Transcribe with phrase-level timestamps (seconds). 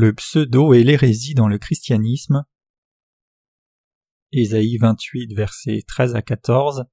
[0.00, 2.44] Le pseudo et l'hérésie dans le christianisme.
[4.30, 6.84] Ésaïe 28, versets 13 à 14.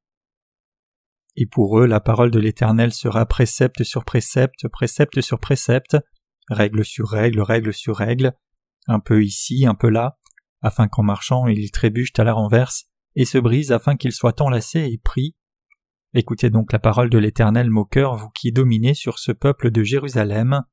[1.36, 5.98] Et pour eux, la parole de l'Éternel sera précepte sur précepte, précepte sur précepte,
[6.50, 8.34] règle sur règle, règle sur règle,
[8.88, 10.18] un peu ici, un peu là,
[10.64, 14.90] afin qu'en marchant ils trébuchent à la renverse et se brisent afin qu'ils soient enlacés
[14.92, 15.36] et pris.
[16.16, 20.64] Écoutez donc la parole de l'Éternel moqueur, vous qui dominez sur ce peuple de Jérusalem.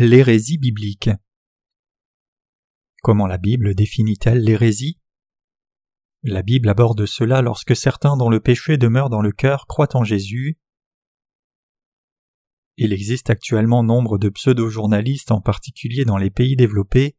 [0.00, 1.10] L'hérésie biblique.
[3.02, 5.00] Comment la Bible définit-elle l'hérésie?
[6.22, 10.04] La Bible aborde cela lorsque certains dont le péché demeure dans le cœur croient en
[10.04, 10.56] Jésus.
[12.76, 17.16] Il existe actuellement nombre de pseudo-journalistes, en particulier dans les pays développés.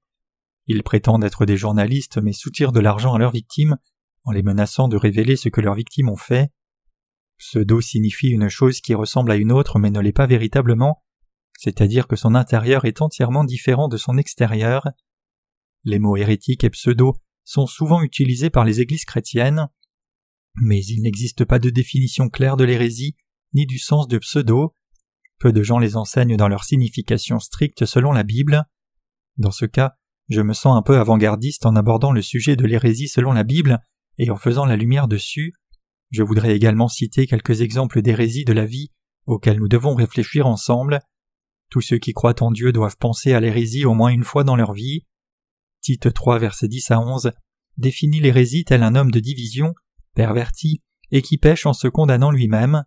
[0.68, 3.76] Ils prétendent être des journalistes mais soutirent de l'argent à leurs victimes
[4.24, 6.50] en les menaçant de révéler ce que leurs victimes ont fait.
[7.40, 11.04] Pseudo signifie une chose qui ressemble à une autre mais ne l'est pas véritablement,
[11.58, 14.88] c'est-à-dire que son intérieur est entièrement différent de son extérieur.
[15.84, 19.68] Les mots hérétiques et pseudo sont souvent utilisés par les églises chrétiennes,
[20.62, 23.16] mais il n'existe pas de définition claire de l'hérésie
[23.54, 24.74] ni du sens de pseudo.
[25.40, 28.66] Peu de gens les enseignent dans leur signification stricte selon la Bible.
[29.38, 29.96] Dans ce cas,
[30.28, 33.80] je me sens un peu avant-gardiste en abordant le sujet de l'hérésie selon la Bible
[34.18, 35.54] et en faisant la lumière dessus.
[36.12, 38.92] Je voudrais également citer quelques exemples d'hérésie de la vie
[39.26, 41.00] auxquels nous devons réfléchir ensemble.
[41.70, 44.56] Tous ceux qui croient en Dieu doivent penser à l'hérésie au moins une fois dans
[44.56, 45.06] leur vie.
[45.82, 47.32] Tite 3 verset 10 à 11
[47.78, 49.74] définit l'hérésie tel un homme de division,
[50.14, 50.82] perverti,
[51.12, 52.84] et qui pêche en se condamnant lui-même.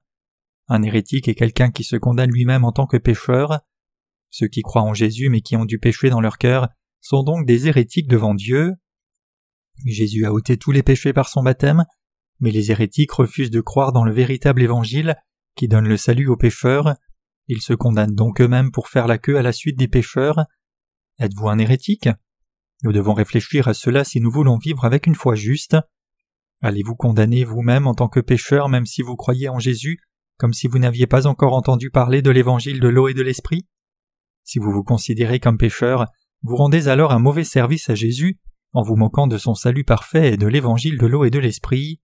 [0.69, 3.61] Un hérétique est quelqu'un qui se condamne lui-même en tant que pécheur.
[4.31, 6.69] Ceux qui croient en Jésus mais qui ont du péché dans leur cœur
[7.01, 8.75] sont donc des hérétiques devant Dieu.
[9.87, 11.85] Jésus a ôté tous les péchés par son baptême,
[12.41, 15.17] mais les hérétiques refusent de croire dans le véritable évangile
[15.57, 16.95] qui donne le salut aux pécheurs.
[17.49, 20.45] Ils se condamnent donc eux-mêmes pour faire la queue à la suite des pécheurs.
[21.19, 22.09] Êtes-vous un hérétique?
[22.83, 25.77] Nous devons réfléchir à cela si nous voulons vivre avec une foi juste.
[26.61, 29.99] Allez-vous condamner vous-même en tant que pécheur même si vous croyez en Jésus
[30.39, 33.69] comme si vous n'aviez pas encore entendu parler de l'évangile de l'eau et de l'esprit?
[34.43, 36.07] Si vous vous considérez comme pécheur,
[36.43, 38.41] vous rendez alors un mauvais service à Jésus
[38.73, 42.01] en vous moquant de son salut parfait et de l'évangile de l'eau et de l'esprit.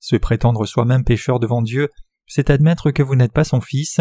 [0.00, 1.88] Se prétendre soi-même pécheur devant Dieu,
[2.26, 4.00] c'est admettre que vous n'êtes pas son fils.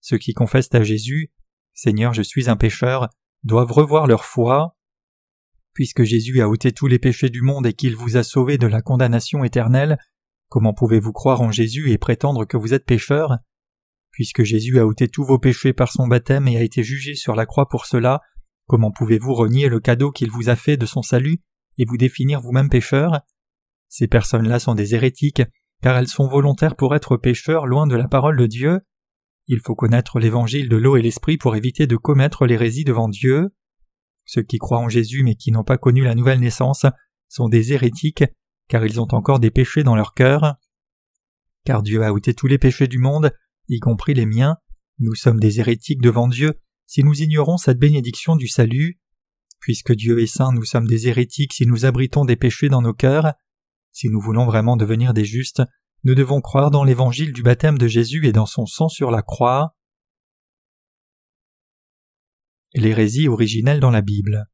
[0.00, 1.32] Ceux qui confessent à Jésus
[1.72, 3.08] Seigneur, je suis un pécheur
[3.42, 4.76] doivent revoir leur foi.
[5.72, 8.66] Puisque Jésus a ôté tous les péchés du monde et qu'il vous a sauvé de
[8.66, 9.98] la condamnation éternelle,
[10.50, 13.38] Comment pouvez-vous croire en Jésus et prétendre que vous êtes pécheur?
[14.10, 17.36] Puisque Jésus a ôté tous vos péchés par son baptême et a été jugé sur
[17.36, 18.18] la croix pour cela,
[18.66, 21.38] comment pouvez-vous renier le cadeau qu'il vous a fait de son salut
[21.78, 23.20] et vous définir vous-même pécheur?
[23.88, 25.42] Ces personnes-là sont des hérétiques,
[25.82, 28.80] car elles sont volontaires pour être pécheurs loin de la parole de Dieu.
[29.52, 33.48] Il faut connaître l'évangile de l'eau et l'esprit pour éviter de commettre l'hérésie devant Dieu.
[34.24, 36.86] Ceux qui croient en Jésus mais qui n'ont pas connu la nouvelle naissance
[37.28, 38.22] sont des hérétiques
[38.68, 40.54] car ils ont encore des péchés dans leur cœur.
[41.64, 43.32] Car Dieu a ôté tous les péchés du monde,
[43.68, 44.56] y compris les miens,
[45.00, 46.52] nous sommes des hérétiques devant Dieu
[46.86, 49.00] si nous ignorons cette bénédiction du salut.
[49.58, 52.94] Puisque Dieu est saint, nous sommes des hérétiques si nous abritons des péchés dans nos
[52.94, 53.34] cœurs.
[53.90, 55.62] Si nous voulons vraiment devenir des justes,
[56.02, 59.22] nous devons croire dans l'évangile du baptême de Jésus et dans son sang sur la
[59.22, 59.76] croix.
[62.72, 64.46] L'hérésie originelle dans la Bible.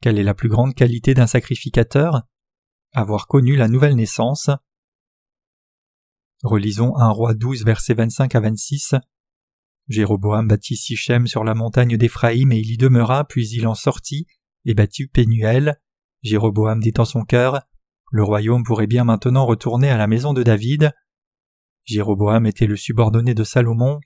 [0.00, 2.22] Quelle est la plus grande qualité d'un sacrificateur?
[2.92, 4.48] Avoir connu la nouvelle naissance.
[6.42, 8.94] Relisons un roi 12 versets 25 à 26.
[9.88, 14.26] Jéroboam bâtit Sichem sur la montagne d'Éphraïm et il y demeura, puis il en sortit
[14.64, 15.78] et bâtit Pénuel.
[16.22, 17.60] Jéroboam dit en son cœur
[18.10, 20.92] Le royaume pourrait bien maintenant retourner à la maison de David.
[21.84, 24.00] Jéroboam était le subordonné de Salomon.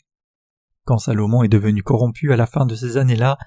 [0.84, 3.38] Quand Salomon est devenu corrompu à la fin de ces années-là,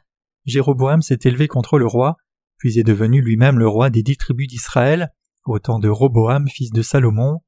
[0.46, 2.18] Jéroboam s'est élevé contre le roi
[2.58, 5.14] puis est devenu lui-même le roi des dix tribus d'Israël,
[5.46, 7.40] au temps de Roboam, fils de Salomon.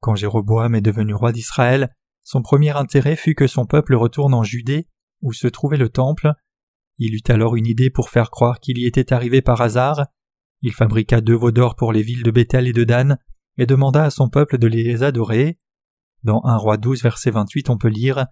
[0.00, 4.42] Quand Jéroboam est devenu roi d'Israël, son premier intérêt fut que son peuple retourne en
[4.42, 4.86] Judée,
[5.22, 6.32] où se trouvait le temple.
[6.98, 10.06] Il eut alors une idée pour faire croire qu'il y était arrivé par hasard.
[10.64, 13.18] Il fabriqua deux veaux d'or pour les villes de Bethel et de Dan,
[13.58, 15.58] et demanda à son peuple de les adorer.
[16.22, 18.28] Dans un roi 12 verset 28 on peut lire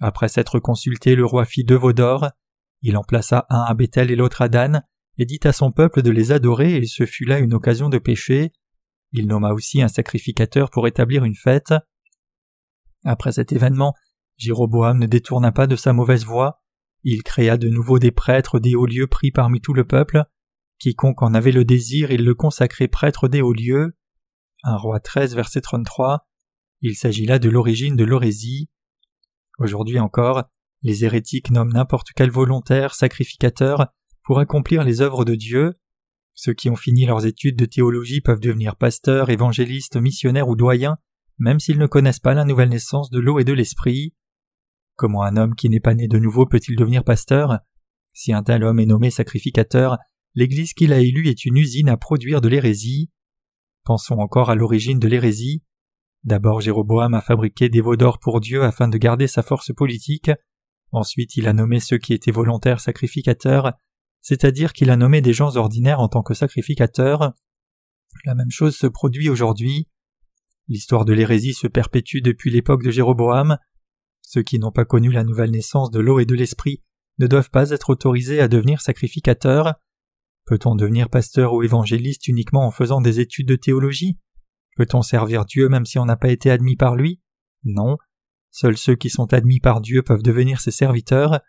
[0.00, 2.30] Après s'être consulté, le roi fit deux veaux d'or.
[2.80, 4.82] Il en plaça un à Bethel et l'autre à Dan,
[5.18, 7.98] et dit à son peuple de les adorer, et ce fut là une occasion de
[7.98, 8.50] pécher.
[9.12, 11.74] Il nomma aussi un sacrificateur pour établir une fête.
[13.04, 13.92] Après cet événement,
[14.38, 16.62] Jéroboam ne détourna pas de sa mauvaise voie.
[17.02, 20.24] Il créa de nouveau des prêtres des hauts lieux pris parmi tout le peuple.
[20.78, 23.92] Quiconque en avait le désir, il le consacrait prêtre des hauts lieux.
[24.62, 26.28] Un roi 13, verset 33.
[26.80, 28.70] Il s'agit là de l'origine de l'orésie.
[29.58, 30.44] Aujourd'hui encore,
[30.82, 33.88] Les hérétiques nomment n'importe quel volontaire, sacrificateur,
[34.22, 35.74] pour accomplir les œuvres de Dieu.
[36.34, 40.98] Ceux qui ont fini leurs études de théologie peuvent devenir pasteurs, évangélistes, missionnaires ou doyens,
[41.38, 44.14] même s'ils ne connaissent pas la nouvelle naissance de l'eau et de l'esprit.
[44.94, 47.58] Comment un homme qui n'est pas né de nouveau peut-il devenir pasteur?
[48.12, 49.98] Si un tel homme est nommé sacrificateur,
[50.34, 53.10] l'Église qu'il a élue est une usine à produire de l'hérésie.
[53.84, 55.62] Pensons encore à l'origine de l'hérésie.
[56.24, 60.30] D'abord Jéroboam a fabriqué des veaux d'or pour Dieu afin de garder sa force politique.
[60.92, 63.72] Ensuite il a nommé ceux qui étaient volontaires sacrificateurs,
[64.20, 67.32] c'est-à-dire qu'il a nommé des gens ordinaires en tant que sacrificateurs.
[68.24, 69.86] La même chose se produit aujourd'hui.
[70.66, 73.58] L'histoire de l'hérésie se perpétue depuis l'époque de Jéroboam.
[74.22, 76.82] Ceux qui n'ont pas connu la nouvelle naissance de l'eau et de l'esprit
[77.18, 79.74] ne doivent pas être autorisés à devenir sacrificateurs.
[80.48, 84.18] Peut-on devenir pasteur ou évangéliste uniquement en faisant des études de théologie?
[84.76, 87.20] Peut-on servir Dieu même si on n'a pas été admis par lui?
[87.64, 87.98] Non.
[88.50, 91.40] Seuls ceux qui sont admis par Dieu peuvent devenir ses serviteurs.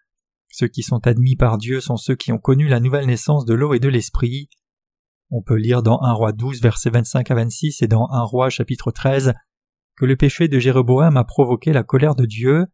[0.50, 3.54] Ceux qui sont admis par Dieu sont ceux qui ont connu la nouvelle naissance de
[3.54, 4.50] l'eau et de l'esprit.
[5.31, 8.50] On peut lire dans 1 roi 12 versets 25 à 26 et dans 1 roi
[8.50, 9.34] chapitre 13
[9.96, 12.66] que le péché de Jéroboam a provoqué la colère de Dieu.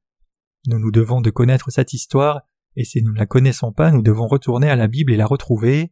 [0.67, 2.41] Nous nous devons de connaître cette histoire,
[2.75, 5.27] et si nous ne la connaissons pas, nous devons retourner à la Bible et la
[5.27, 5.91] retrouver.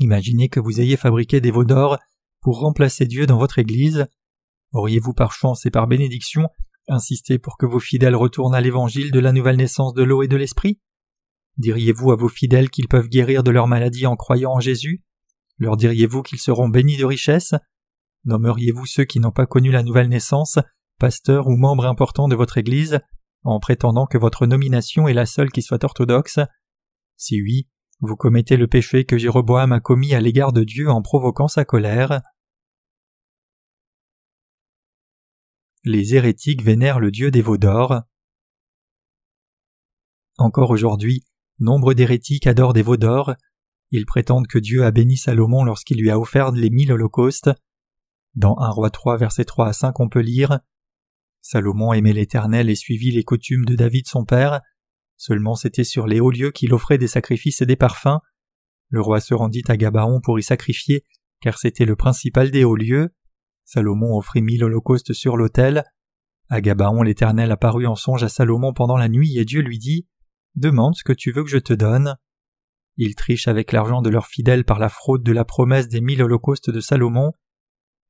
[0.00, 1.98] Imaginez que vous ayez fabriqué des veaux d'or
[2.40, 4.06] pour remplacer Dieu dans votre Église.
[4.72, 6.48] Auriez-vous par chance et par bénédiction
[6.88, 10.28] insisté pour que vos fidèles retournent à l'évangile de la nouvelle naissance de l'eau et
[10.28, 10.80] de l'esprit?
[11.58, 15.02] Diriez-vous à vos fidèles qu'ils peuvent guérir de leur maladie en croyant en Jésus?
[15.58, 17.54] Leur diriez-vous qu'ils seront bénis de richesses?
[18.24, 20.58] Nommeriez-vous ceux qui n'ont pas connu la nouvelle naissance,
[20.98, 23.00] pasteurs ou membres importants de votre Église,
[23.44, 26.38] en prétendant que votre nomination est la seule qui soit orthodoxe?
[27.16, 27.68] Si oui,
[28.02, 31.64] vous commettez le péché que Jéroboam a commis à l'égard de Dieu en provoquant sa
[31.64, 32.20] colère.
[35.84, 38.02] Les hérétiques vénèrent le Dieu des veaux d'or.
[40.36, 41.24] Encore aujourd'hui,
[41.60, 43.34] nombre d'hérétiques adorent des veaux d'or,
[43.92, 47.50] ils prétendent que Dieu a béni Salomon lorsqu'il lui a offert les mille holocaustes.
[48.34, 50.58] Dans 1 roi 3 versets 3 à 5 on peut lire
[51.40, 54.60] Salomon aimait l'Éternel et suivit les coutumes de David son père.
[55.22, 58.18] Seulement c'était sur les hauts lieux qu'il offrait des sacrifices et des parfums.
[58.88, 61.04] Le roi se rendit à Gabaon pour y sacrifier,
[61.40, 63.14] car c'était le principal des hauts lieux.
[63.64, 65.84] Salomon offrit mille holocaustes sur l'autel.
[66.48, 70.08] À Gabaon l'Éternel apparut en songe à Salomon pendant la nuit et Dieu lui dit
[70.56, 72.16] Demande ce que tu veux que je te donne.
[72.96, 76.24] Ils trichent avec l'argent de leurs fidèles par la fraude de la promesse des mille
[76.24, 77.30] holocaustes de Salomon.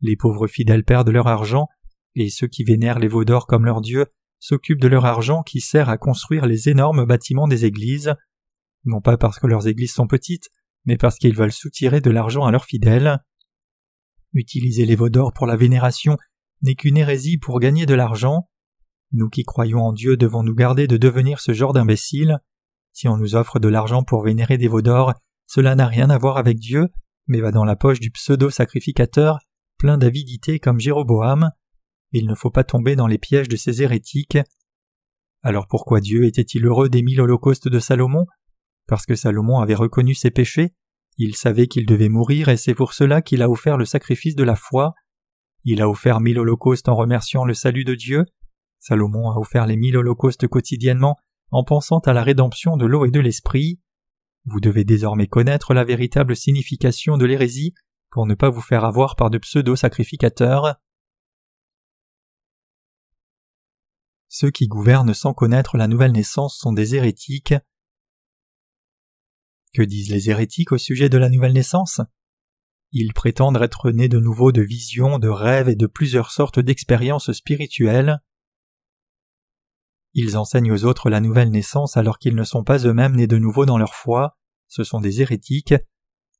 [0.00, 1.68] Les pauvres fidèles perdent leur argent,
[2.14, 4.06] et ceux qui vénèrent les veaux comme leur Dieu
[4.42, 8.12] s'occupent de leur argent qui sert à construire les énormes bâtiments des églises,
[8.84, 10.50] non pas parce que leurs églises sont petites,
[10.84, 13.20] mais parce qu'ils veulent soutirer de l'argent à leurs fidèles.
[14.32, 16.16] Utiliser les veaux d'or pour la vénération
[16.62, 18.48] n'est qu'une hérésie pour gagner de l'argent.
[19.12, 22.40] Nous qui croyons en Dieu devons nous garder de devenir ce genre d'imbéciles.
[22.92, 25.14] Si on nous offre de l'argent pour vénérer des veaux d'or,
[25.46, 26.88] cela n'a rien à voir avec Dieu,
[27.28, 29.38] mais va dans la poche du pseudo-sacrificateur,
[29.78, 31.52] plein d'avidité comme Jéroboam.
[32.12, 34.38] Il ne faut pas tomber dans les pièges de ces hérétiques.
[35.42, 38.26] Alors pourquoi Dieu était-il heureux des mille holocaustes de Salomon?
[38.86, 40.70] Parce que Salomon avait reconnu ses péchés,
[41.18, 44.44] il savait qu'il devait mourir et c'est pour cela qu'il a offert le sacrifice de
[44.44, 44.94] la foi.
[45.64, 48.24] Il a offert mille holocaustes en remerciant le salut de Dieu.
[48.80, 51.16] Salomon a offert les mille holocaustes quotidiennement
[51.50, 53.80] en pensant à la rédemption de l'eau et de l'esprit.
[54.46, 57.74] Vous devez désormais connaître la véritable signification de l'hérésie
[58.10, 60.76] pour ne pas vous faire avoir par de pseudo-sacrificateurs.
[64.34, 67.52] Ceux qui gouvernent sans connaître la nouvelle naissance sont des hérétiques.
[69.74, 72.00] Que disent les hérétiques au sujet de la nouvelle naissance?
[72.92, 77.30] Ils prétendent être nés de nouveau de visions, de rêves et de plusieurs sortes d'expériences
[77.32, 78.22] spirituelles.
[80.14, 83.36] Ils enseignent aux autres la nouvelle naissance alors qu'ils ne sont pas eux-mêmes nés de
[83.36, 85.74] nouveau dans leur foi, ce sont des hérétiques.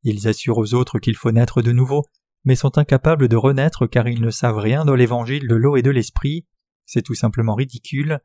[0.03, 2.07] Ils assurent aux autres qu'il faut naître de nouveau,
[2.45, 5.83] mais sont incapables de renaître car ils ne savent rien dans l'évangile de l'eau et
[5.83, 6.47] de l'esprit,
[6.87, 8.21] c'est tout simplement ridicule.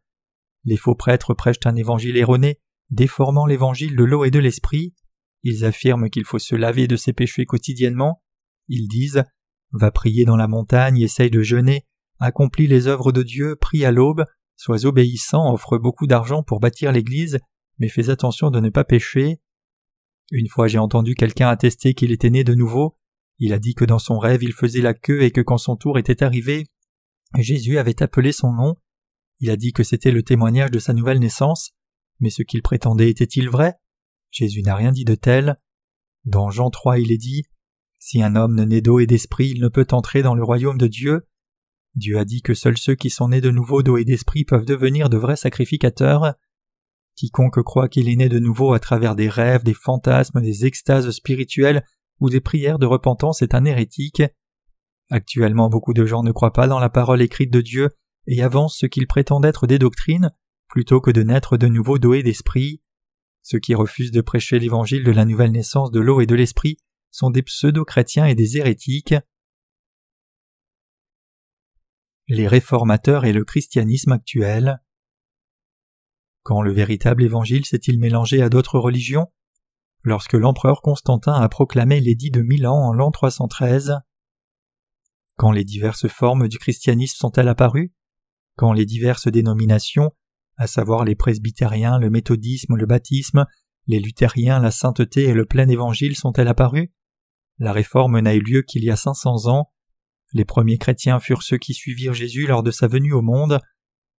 [0.64, 2.60] Les faux prêtres prêchent un évangile erroné,
[2.90, 4.94] déformant l'évangile de l'eau et de l'esprit.
[5.44, 8.24] Ils affirment qu'il faut se laver de ses péchés quotidiennement.
[8.68, 9.24] Ils disent
[9.72, 11.86] Va prier dans la montagne, essaye de jeûner,
[12.20, 14.26] accomplis les œuvres de Dieu, prie à l'aube,
[14.58, 17.40] Sois obéissant, offre beaucoup d'argent pour bâtir l'Église,
[17.78, 19.40] mais fais attention de ne pas pécher.
[20.32, 22.96] Une fois j'ai entendu quelqu'un attester qu'il était né de nouveau.
[23.38, 25.76] Il a dit que dans son rêve il faisait la queue et que quand son
[25.76, 26.66] tour était arrivé,
[27.36, 28.75] Jésus avait appelé son nom.
[29.39, 31.72] Il a dit que c'était le témoignage de sa nouvelle naissance,
[32.19, 33.75] mais ce qu'il prétendait était-il vrai?
[34.31, 35.57] Jésus n'a rien dit de tel.
[36.25, 37.43] Dans Jean 3 il est dit
[38.00, 40.77] Si un homme ne naît d'eau et d'esprit, il ne peut entrer dans le royaume
[40.77, 41.22] de Dieu.
[41.96, 44.65] Dieu a dit que seuls ceux qui sont nés de nouveau d'eau et d'esprit peuvent
[44.65, 46.36] devenir de vrais sacrificateurs.
[47.15, 51.10] Quiconque croit qu'il est né de nouveau à travers des rêves, des fantasmes, des extases
[51.10, 51.84] spirituelles
[52.19, 54.22] ou des prières de repentance est un hérétique.
[55.10, 57.90] Actuellement beaucoup de gens ne croient pas dans la parole écrite de Dieu
[58.28, 60.32] et avancent ce qu'ils prétendent être des doctrines
[60.68, 62.82] plutôt que de naître de nouveau doués d'esprit.
[63.42, 66.78] Ceux qui refusent de prêcher l'évangile de la nouvelle naissance de l'eau et de l'esprit
[67.10, 69.16] sont des pseudo-chrétiens et des hérétiques.
[72.28, 74.82] Les réformateurs et le christianisme actuel.
[76.44, 79.28] Quand le véritable évangile s'est-il mélangé à d'autres religions?
[80.04, 84.02] Lorsque l'empereur Constantin a proclamé l'édit de Milan en l'an 313.
[85.38, 87.94] Quand les diverses formes du christianisme sont-elles apparues?
[88.56, 90.12] Quand les diverses dénominations,
[90.58, 93.46] à savoir les presbytériens, le méthodisme, le baptisme,
[93.86, 96.91] les luthériens, la sainteté et le plein évangile sont-elles apparues?
[97.60, 99.72] La réforme n'a eu lieu qu'il y a cinq cents ans.
[100.34, 103.60] Les premiers chrétiens furent ceux qui suivirent Jésus lors de sa venue au monde.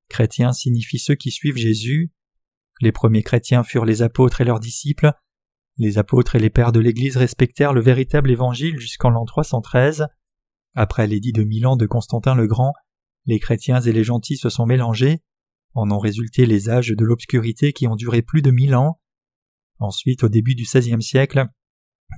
[0.10, 2.12] Chrétiens signifie ceux qui suivent Jésus.
[2.80, 5.12] Les premiers chrétiens furent les apôtres et leurs disciples.
[5.78, 10.06] Les apôtres et les pères de l'Église respectèrent le véritable évangile jusqu'en l'an 313.
[10.80, 12.72] Après l'édit de Milan de Constantin le Grand,
[13.26, 15.24] les chrétiens et les gentils se sont mélangés.
[15.74, 19.02] En ont résulté les âges de l'obscurité qui ont duré plus de mille ans.
[19.80, 21.48] Ensuite, au début du XVIe siècle,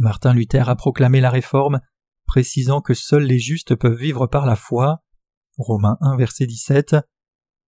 [0.02, 1.80] Martin Luther a proclamé la réforme,
[2.26, 5.06] précisant que seuls les justes peuvent vivre par la foi.
[5.58, 6.98] Romains 1 verset 17.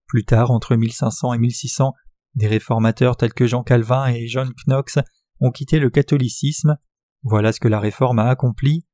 [0.08, 1.94] Plus tard, entre 1500 et 1600,
[2.36, 5.00] des réformateurs tels que Jean Calvin et John Knox
[5.40, 6.76] ont quitté le catholicisme.
[7.24, 8.86] Voilà ce que la réforme a accompli.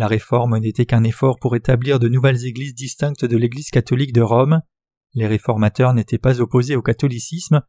[0.00, 4.22] La réforme n'était qu'un effort pour établir de nouvelles églises distinctes de l'Église catholique de
[4.22, 4.62] Rome.
[5.12, 7.60] Les réformateurs n'étaient pas opposés au catholicisme.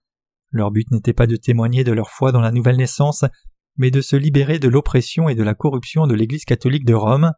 [0.50, 3.26] Leur but n'était pas de témoigner de leur foi dans la nouvelle naissance,
[3.76, 7.34] mais de se libérer de l'oppression et de la corruption de l'Église catholique de Rome.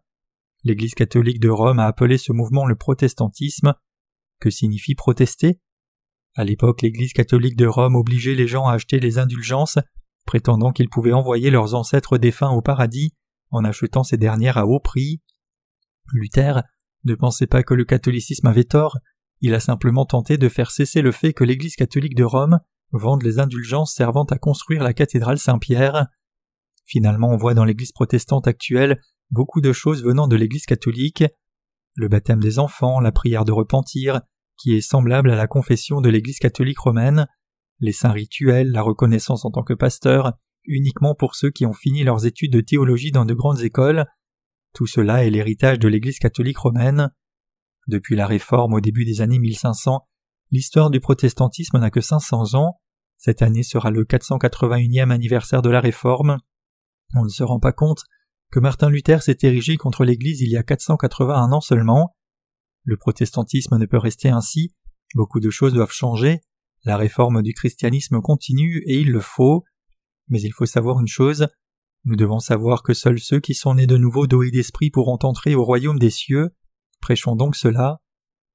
[0.64, 3.74] L'Église catholique de Rome a appelé ce mouvement le protestantisme.
[4.40, 5.60] Que signifie protester?
[6.36, 9.80] À l'époque, l'Église catholique de Rome obligeait les gens à acheter les indulgences,
[10.28, 13.16] prétendant qu'ils pouvaient envoyer leurs ancêtres défunts au paradis
[13.54, 15.22] en achetant ces dernières à haut prix.
[16.12, 16.64] Luther
[17.06, 18.98] ne pensait pas que le catholicisme avait tort,
[19.40, 22.60] il a simplement tenté de faire cesser le fait que l'Église catholique de Rome
[22.92, 26.08] vende les indulgences servant à construire la cathédrale Saint-Pierre.
[26.86, 31.26] Finalement, on voit dans l'Église protestante actuelle beaucoup de choses venant de l'Église catholique,
[31.96, 34.22] le baptême des enfants, la prière de repentir,
[34.58, 37.28] qui est semblable à la confession de l'Église catholique romaine,
[37.80, 40.34] les saints rituels, la reconnaissance en tant que pasteur,
[40.66, 44.06] uniquement pour ceux qui ont fini leurs études de théologie dans de grandes écoles.
[44.74, 47.12] Tout cela est l'héritage de l'Église catholique romaine.
[47.88, 50.08] Depuis la Réforme au début des années 1500,
[50.52, 52.80] l'histoire du protestantisme n'a que 500 ans.
[53.18, 56.40] Cette année sera le 481e anniversaire de la Réforme.
[57.16, 58.04] On ne se rend pas compte
[58.52, 62.16] que Martin Luther s'est érigé contre l'Église il y a 481 ans seulement.
[62.84, 64.74] Le protestantisme ne peut rester ainsi,
[65.16, 66.42] beaucoup de choses doivent changer,
[66.86, 69.64] la réforme du christianisme continue et il le faut.
[70.28, 71.48] Mais il faut savoir une chose,
[72.06, 75.20] nous devons savoir que seuls ceux qui sont nés de nouveau d'eau et d'esprit pourront
[75.24, 76.50] entrer au royaume des cieux.
[77.00, 78.02] Prêchons donc cela.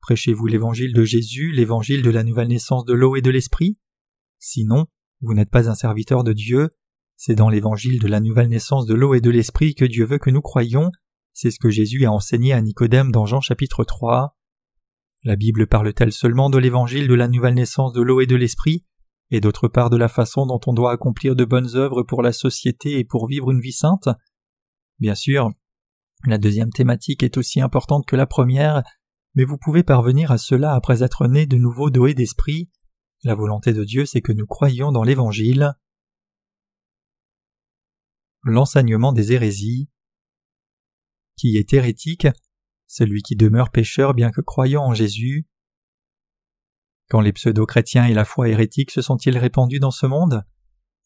[0.00, 3.78] Prêchez-vous l'évangile de Jésus, l'évangile de la nouvelle naissance de l'eau et de l'esprit?
[4.38, 4.87] Sinon,
[5.22, 6.68] vous n'êtes pas un serviteur de Dieu.
[7.16, 10.18] C'est dans l'évangile de la nouvelle naissance de l'eau et de l'esprit que Dieu veut
[10.18, 10.92] que nous croyions.
[11.32, 14.37] C'est ce que Jésus a enseigné à Nicodème dans Jean chapitre 3.
[15.25, 18.84] La Bible parle-t-elle seulement de l'évangile de la nouvelle naissance de l'eau et de l'esprit,
[19.30, 22.32] et d'autre part de la façon dont on doit accomplir de bonnes œuvres pour la
[22.32, 24.08] société et pour vivre une vie sainte
[24.99, 25.52] Bien sûr,
[26.26, 28.82] la deuxième thématique est aussi importante que la première,
[29.35, 32.70] mais vous pouvez parvenir à cela après être né de nouveau et d'esprit.
[33.23, 35.75] La volonté de Dieu, c'est que nous croyions dans l'Évangile.
[38.42, 39.88] L'enseignement des hérésies.
[41.37, 42.26] Qui est hérétique
[42.88, 45.47] celui qui demeure pécheur bien que croyant en Jésus.
[47.08, 50.44] Quand les pseudo-chrétiens et la foi hérétique se sont-ils répandus dans ce monde?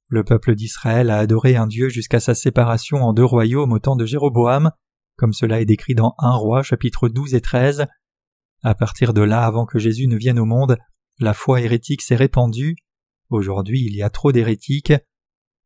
[0.09, 3.95] Le peuple d'Israël a adoré un Dieu jusqu'à sa séparation en deux royaumes au temps
[3.95, 4.73] de Jéroboam,
[5.17, 7.87] comme cela est décrit dans 1 roi chapitre 12 et 13.
[8.65, 10.77] À partir de là, avant que Jésus ne vienne au monde,
[11.21, 12.75] la foi hérétique s'est répandue.
[13.31, 14.93] Aujourd'hui, il y a trop d'hérétiques.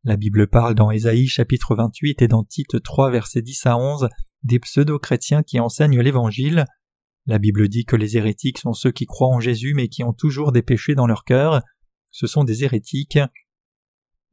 [0.03, 4.09] La Bible parle dans Ésaïe chapitre 28 et dans Tite 3 versets 10 à 11
[4.43, 6.65] des pseudo-chrétiens qui enseignent l'Évangile.
[7.27, 10.13] La Bible dit que les hérétiques sont ceux qui croient en Jésus mais qui ont
[10.13, 11.61] toujours des péchés dans leur cœur.
[12.11, 13.17] Ce sont des hérétiques.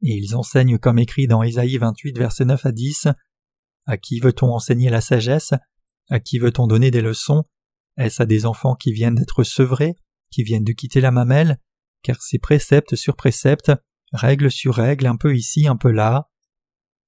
[0.01, 3.07] Et ils enseignent comme écrit dans Ésaïe 28 versets 9 à 10.
[3.85, 5.53] À qui veut-on enseigner la sagesse?
[6.09, 7.43] À qui veut-on donner des leçons?
[7.97, 9.95] Est-ce à des enfants qui viennent d'être sevrés,
[10.31, 11.59] qui viennent de quitter la mamelle?
[12.01, 13.71] Car c'est précepte sur précepte,
[14.13, 16.29] règle sur règle, un peu ici, un peu là.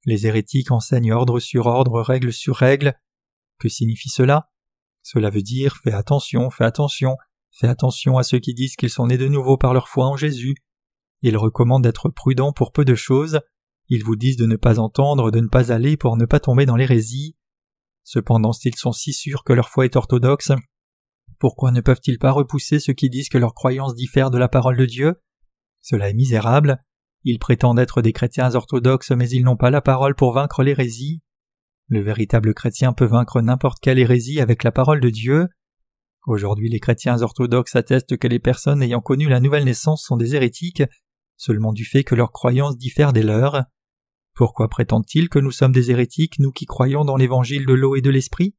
[0.05, 2.99] Les hérétiques enseignent ordre sur ordre, règle sur règle.
[3.59, 4.49] Que signifie cela?
[5.09, 7.15] Cela veut dire fais attention, fais attention,
[7.49, 10.17] fais attention à ceux qui disent qu'ils sont nés de nouveau par leur foi en
[10.17, 10.57] Jésus.
[11.21, 13.39] Ils recommandent d'être prudents pour peu de choses,
[13.87, 16.65] ils vous disent de ne pas entendre, de ne pas aller pour ne pas tomber
[16.65, 17.37] dans l'hérésie.
[18.03, 20.51] Cependant s'ils sont si sûrs que leur foi est orthodoxe,
[21.39, 24.75] pourquoi ne peuvent-ils pas repousser ceux qui disent que leur croyance diffère de la parole
[24.75, 25.15] de Dieu?
[25.81, 26.81] Cela est misérable.
[27.23, 31.21] Ils prétendent être des chrétiens orthodoxes mais ils n'ont pas la parole pour vaincre l'hérésie.
[31.89, 35.47] Le véritable chrétien peut vaincre n'importe quelle hérésie avec la parole de Dieu.
[36.25, 40.35] Aujourd'hui les chrétiens orthodoxes attestent que les personnes ayant connu la nouvelle naissance sont des
[40.35, 40.83] hérétiques
[41.37, 43.63] seulement du fait que leurs croyances diffèrent des leurs.
[44.33, 48.01] Pourquoi prétendent-ils que nous sommes des hérétiques, nous qui croyons dans l'évangile de l'eau et
[48.01, 48.55] de l'esprit?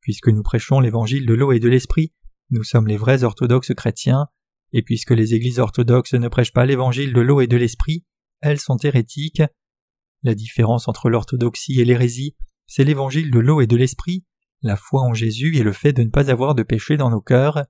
[0.00, 2.12] Puisque nous prêchons l'évangile de l'eau et de l'esprit,
[2.50, 4.28] nous sommes les vrais orthodoxes chrétiens,
[4.72, 8.04] et puisque les églises orthodoxes ne prêchent pas l'évangile de l'eau et de l'esprit,
[8.40, 9.42] elles sont hérétiques.
[10.22, 12.36] La différence entre l'orthodoxie et l'hérésie,
[12.66, 14.24] c'est l'évangile de l'eau et de l'esprit,
[14.62, 17.22] la foi en Jésus et le fait de ne pas avoir de péché dans nos
[17.22, 17.64] cœurs.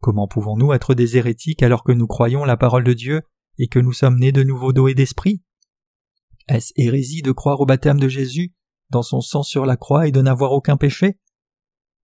[0.00, 3.22] Comment pouvons-nous être des hérétiques alors que nous croyons la parole de Dieu
[3.58, 5.42] et que nous sommes nés de nouveau d'eau et d'esprit?
[6.48, 8.54] Est-ce hérésie de croire au baptême de Jésus,
[8.90, 11.18] dans son sang sur la croix et de n'avoir aucun péché?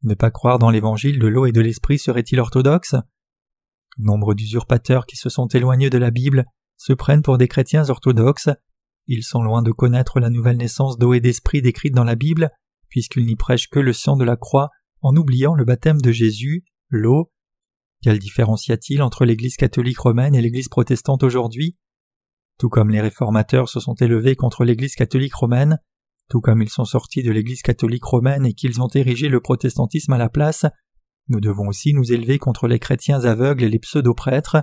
[0.02, 2.94] Ne pas croire dans l'évangile de l'eau et de l'esprit serait-il orthodoxe?
[3.98, 6.46] Nombre d'usurpateurs qui se sont éloignés de la Bible
[6.76, 8.48] se prennent pour des chrétiens orthodoxes.
[9.12, 12.48] Ils sont loin de connaître la nouvelle naissance d'eau et d'esprit décrite dans la Bible,
[12.88, 14.68] puisqu'ils n'y prêchent que le sang de la croix
[15.00, 17.32] en oubliant le baptême de Jésus, l'eau,
[18.02, 21.76] quelle différence y a-t-il entre l'Église catholique romaine et l'Église protestante aujourd'hui?
[22.56, 25.80] Tout comme les réformateurs se sont élevés contre l'Église catholique romaine,
[26.28, 30.12] tout comme ils sont sortis de l'Église catholique romaine et qu'ils ont érigé le protestantisme
[30.12, 30.66] à la place,
[31.26, 34.58] nous devons aussi nous élever contre les chrétiens aveugles et les pseudo-prêtres.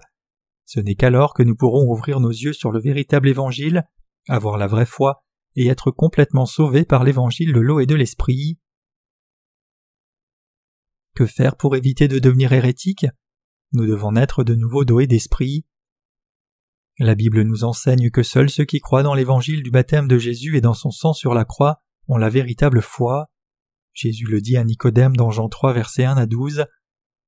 [0.64, 3.84] Ce n'est qu'alors que nous pourrons ouvrir nos yeux sur le véritable évangile,
[4.28, 5.24] avoir la vraie foi
[5.56, 8.60] et être complètement sauvés par l'évangile de l'eau et de l'esprit.
[11.16, 13.08] Que faire pour éviter de devenir hérétique?
[13.74, 15.66] Nous devons naître de nouveau doués d'esprit.
[17.00, 20.58] La Bible nous enseigne que seuls ceux qui croient dans l'évangile du baptême de Jésus
[20.58, 23.30] et dans son sang sur la croix ont la véritable foi.
[23.94, 26.66] Jésus le dit à Nicodème dans Jean 3 versets 1 à 12.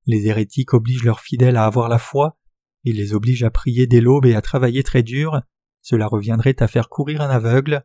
[0.06, 2.40] Les hérétiques obligent leurs fidèles à avoir la foi,
[2.84, 5.42] ils les obligent à prier dès l'aube et à travailler très dur,
[5.90, 7.84] cela reviendrait à faire courir un aveugle.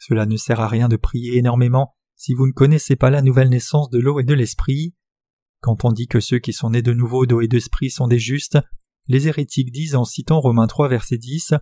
[0.00, 3.50] Cela ne sert à rien de prier énormément si vous ne connaissez pas la nouvelle
[3.50, 4.94] naissance de l'eau et de l'esprit.
[5.60, 8.18] Quand on dit que ceux qui sont nés de nouveau d'eau et d'esprit sont des
[8.18, 8.58] justes,
[9.06, 11.54] les hérétiques disent en citant Romains 3 verset 10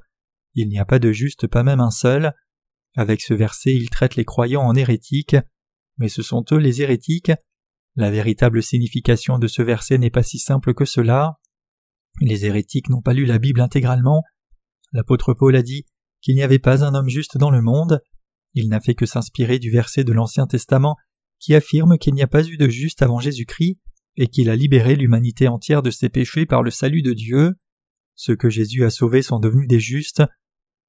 [0.55, 2.33] Il n'y a pas de juste, pas même un seul.
[2.97, 5.37] Avec ce verset, ils traitent les croyants en hérétiques,
[5.99, 7.33] mais ce sont eux les hérétiques.
[7.95, 11.39] La véritable signification de ce verset n'est pas si simple que cela.
[12.23, 14.25] Les hérétiques n'ont pas lu la Bible intégralement.
[14.93, 15.87] L'apôtre Paul a dit
[16.21, 18.01] qu'il n'y avait pas un homme juste dans le monde.
[18.55, 20.97] Il n'a fait que s'inspirer du verset de l'Ancien Testament
[21.39, 23.79] qui affirme qu'il n'y a pas eu de juste avant Jésus-Christ
[24.17, 27.55] et qu'il a libéré l'humanité entière de ses péchés par le salut de Dieu.
[28.17, 30.23] Ceux que Jésus a sauvés sont devenus des justes.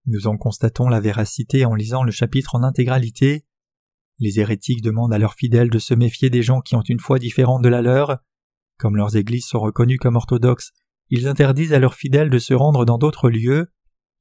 [0.07, 3.45] Nous en constatons la véracité en lisant le chapitre en intégralité.
[4.17, 7.19] Les hérétiques demandent à leurs fidèles de se méfier des gens qui ont une foi
[7.19, 8.17] différente de la leur.
[8.79, 10.71] Comme leurs églises sont reconnues comme orthodoxes,
[11.09, 13.71] ils interdisent à leurs fidèles de se rendre dans d'autres lieux.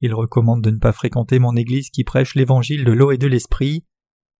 [0.01, 3.27] Ils recommandent de ne pas fréquenter mon église qui prêche l'évangile de l'eau et de
[3.27, 3.85] l'esprit.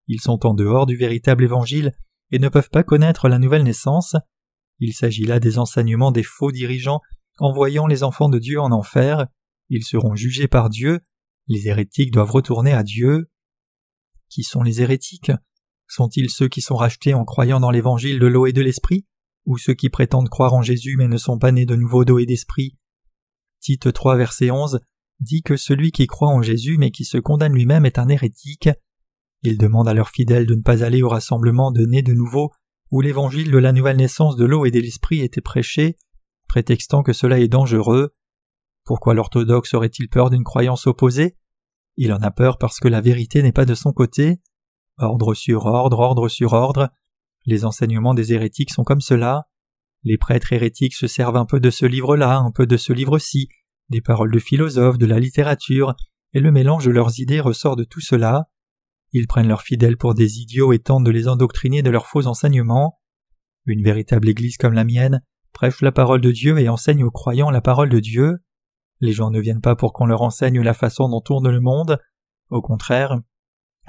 [0.07, 1.93] Ils sont en dehors du véritable évangile
[2.31, 4.15] et ne peuvent pas connaître la nouvelle naissance.
[4.79, 7.01] Il s'agit là des enseignements des faux dirigeants
[7.39, 9.27] envoyant les enfants de Dieu en enfer.
[9.69, 11.01] Ils seront jugés par Dieu.
[11.47, 13.29] Les hérétiques doivent retourner à Dieu.
[14.29, 15.31] Qui sont les hérétiques?
[15.87, 19.05] Sont-ils ceux qui sont rachetés en croyant dans l'évangile de l'eau et de l'esprit?
[19.45, 22.19] Ou ceux qui prétendent croire en Jésus mais ne sont pas nés de nouveau d'eau
[22.19, 22.77] et d'esprit?
[23.59, 24.79] Tite 3 verset 11
[25.19, 28.69] dit que celui qui croit en Jésus mais qui se condamne lui-même est un hérétique.
[29.41, 32.51] Il demande à leurs fidèles de ne pas aller au rassemblement de nés de nouveau
[32.91, 35.95] où l'évangile de la nouvelle naissance de l'eau et de l'esprit était prêché,
[36.47, 38.11] prétextant que cela est dangereux.
[38.83, 41.37] Pourquoi l'orthodoxe aurait-il peur d'une croyance opposée?
[41.97, 44.39] Il en a peur parce que la vérité n'est pas de son côté.
[44.97, 46.89] Ordre sur ordre, ordre sur ordre.
[47.45, 49.47] Les enseignements des hérétiques sont comme cela.
[50.03, 53.49] Les prêtres hérétiques se servent un peu de ce livre-là, un peu de ce livre-ci,
[53.89, 55.95] des paroles de philosophes, de la littérature,
[56.33, 58.45] et le mélange de leurs idées ressort de tout cela.
[59.11, 62.27] Ils prennent leurs fidèles pour des idiots et tentent de les endoctriner de leurs faux
[62.27, 62.99] enseignements.
[63.65, 65.21] Une véritable Église comme la mienne
[65.53, 68.37] prêche la parole de Dieu et enseigne aux croyants la parole de Dieu.
[69.01, 71.99] Les gens ne viennent pas pour qu'on leur enseigne la façon dont tourne le monde.
[72.49, 73.17] Au contraire,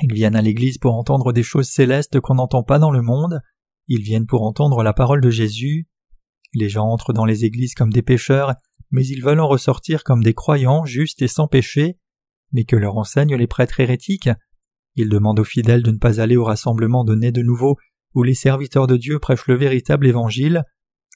[0.03, 3.41] ils viennent à l'Église pour entendre des choses célestes qu'on n'entend pas dans le monde.
[3.89, 5.89] Ils viennent pour entendre la parole de Jésus.
[6.55, 8.55] Les gens entrent dans les églises comme des pécheurs,
[8.90, 11.98] mais ils veulent en ressortir comme des croyants justes et sans péché.
[12.53, 14.31] Mais que leur enseignent les prêtres hérétiques
[14.96, 17.79] il demande aux fidèles de ne pas aller au rassemblement de nés de nouveau
[18.14, 20.64] où les serviteurs de Dieu prêchent le véritable évangile.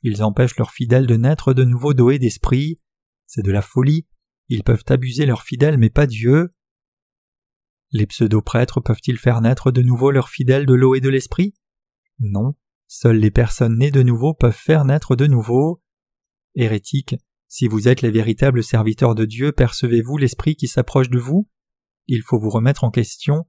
[0.02, 2.78] Ils empêchent leurs fidèles de naître de nouveau doués d'esprit.
[3.26, 4.06] C'est de la folie.
[4.48, 6.50] Ils peuvent abuser leurs fidèles mais pas Dieu.
[7.90, 11.54] Les pseudo-prêtres peuvent-ils faire naître de nouveau leurs fidèles de l'eau et de l'esprit?
[12.20, 12.54] Non,
[12.86, 15.82] seules les personnes nées de nouveau peuvent faire naître de nouveau.
[16.54, 17.16] Hérétique,
[17.54, 21.48] si vous êtes les véritables serviteurs de Dieu, percevez-vous l'esprit qui s'approche de vous?
[22.08, 23.46] Il faut vous remettre en question.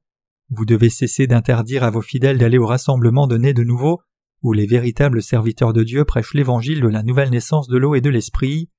[0.51, 4.03] Vous devez cesser d'interdire à vos fidèles d'aller au rassemblement de de nouveau,
[4.43, 8.01] où les véritables serviteurs de Dieu prêchent l'évangile de la nouvelle naissance de l'eau et
[8.01, 8.69] de l'esprit.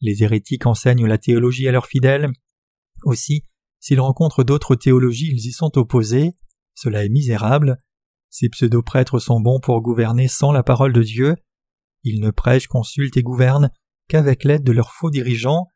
[0.00, 2.30] Les hérétiques enseignent la théologie à leurs fidèles.
[3.02, 3.42] Aussi,
[3.80, 6.30] s'ils rencontrent d'autres théologies, ils y sont opposés.
[6.72, 7.78] Cela est misérable.
[8.30, 11.34] Ces pseudo-prêtres sont bons pour gouverner sans la parole de Dieu.
[12.04, 13.72] Ils ne prêchent, consultent et gouvernent
[14.08, 15.68] qu'avec l'aide de leurs faux dirigeants.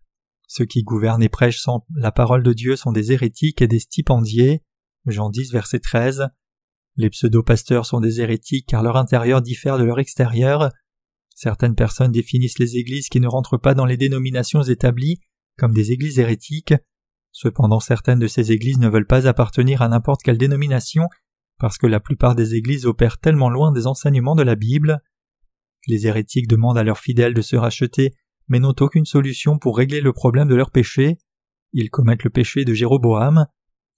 [0.47, 3.79] Ceux qui gouvernent et prêchent sans la parole de Dieu sont des hérétiques et des
[3.79, 4.63] stipendiers.
[5.07, 6.29] Jean 10, verset 13.
[6.97, 10.71] Les pseudo-pasteurs sont des hérétiques car leur intérieur diffère de leur extérieur.
[11.35, 15.19] Certaines personnes définissent les églises qui ne rentrent pas dans les dénominations établies
[15.57, 16.75] comme des églises hérétiques.
[17.33, 21.09] Cependant certaines de ces églises ne veulent pas appartenir à n'importe quelle dénomination
[21.61, 25.01] parce que la plupart des églises opèrent tellement loin des enseignements de la Bible.
[25.87, 28.15] Les hérétiques demandent à leurs fidèles de se racheter,
[28.49, 31.19] mais n'ont aucune solution pour régler le problème de leur péché.
[31.73, 33.47] Ils commettent le péché de Jéroboam.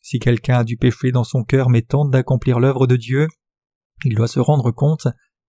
[0.02, 3.28] Si quelqu'un a du péché dans son cœur mais tente d'accomplir l'œuvre de Dieu,
[4.04, 5.06] il doit se rendre compte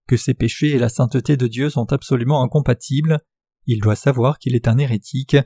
[0.08, 3.20] que ses péchés et la sainteté de Dieu sont absolument incompatibles.
[3.66, 5.38] Il doit savoir qu'il est un hérétique.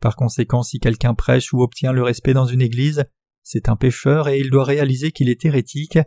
[0.00, 3.04] Par conséquent, si quelqu'un prêche ou obtient le respect dans une église,
[3.42, 5.98] c'est un pécheur et il doit réaliser qu'il est hérétique.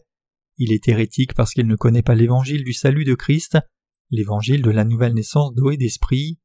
[0.58, 3.58] Il est hérétique parce qu'il ne connaît pas l'évangile du salut de Christ,
[4.12, 6.39] l'évangile de la nouvelle naissance et d'esprit.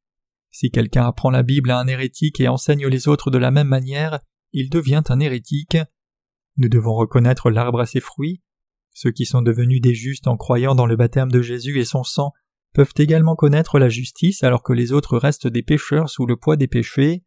[0.51, 3.67] Si quelqu'un apprend la Bible à un hérétique et enseigne les autres de la même
[3.67, 4.19] manière,
[4.51, 5.77] il devient un hérétique.
[6.57, 8.41] Nous devons reconnaître l'arbre à ses fruits.
[8.93, 12.03] Ceux qui sont devenus des justes en croyant dans le baptême de Jésus et son
[12.03, 12.33] sang
[12.73, 16.57] peuvent également connaître la justice alors que les autres restent des pécheurs sous le poids
[16.57, 17.23] des péchés.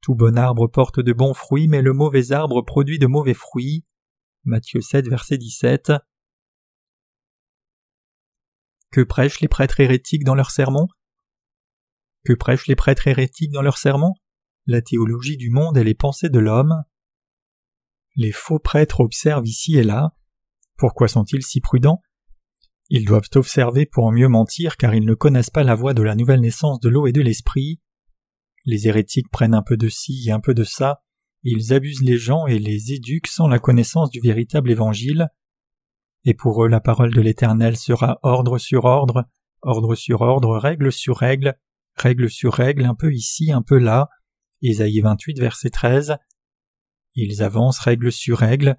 [0.00, 3.84] Tout bon arbre porte de bons fruits, mais le mauvais arbre produit de mauvais fruits.
[4.44, 5.92] Matthieu 7, verset 17.
[8.92, 10.88] Que prêchent les prêtres hérétiques dans leurs sermons?
[12.24, 14.14] Que prêchent les prêtres hérétiques dans leurs sermons?
[14.66, 16.82] La théologie du monde et les pensées de l'homme.
[18.16, 20.16] Les faux prêtres observent ici et là.
[20.76, 22.02] Pourquoi sont-ils si prudents?
[22.88, 26.16] Ils doivent observer pour mieux mentir car ils ne connaissent pas la voie de la
[26.16, 27.80] nouvelle naissance de l'eau et de l'esprit.
[28.64, 31.02] Les hérétiques prennent un peu de ci et un peu de ça,
[31.42, 35.28] ils abusent les gens et les éduquent sans la connaissance du véritable évangile
[36.24, 39.24] et pour eux la parole de l'Éternel sera ordre sur ordre,
[39.62, 41.56] ordre sur ordre, règle sur règle,
[41.96, 44.08] règle sur règle, un peu ici, un peu là.
[44.62, 46.16] Ésaïe 28, verset 13.
[47.14, 48.76] Ils avancent règle sur règle.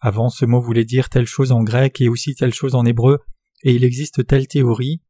[0.00, 3.20] Avant, ce mot voulait dire telle chose en grec et aussi telle chose en hébreu,
[3.62, 5.02] et il existe telle théorie.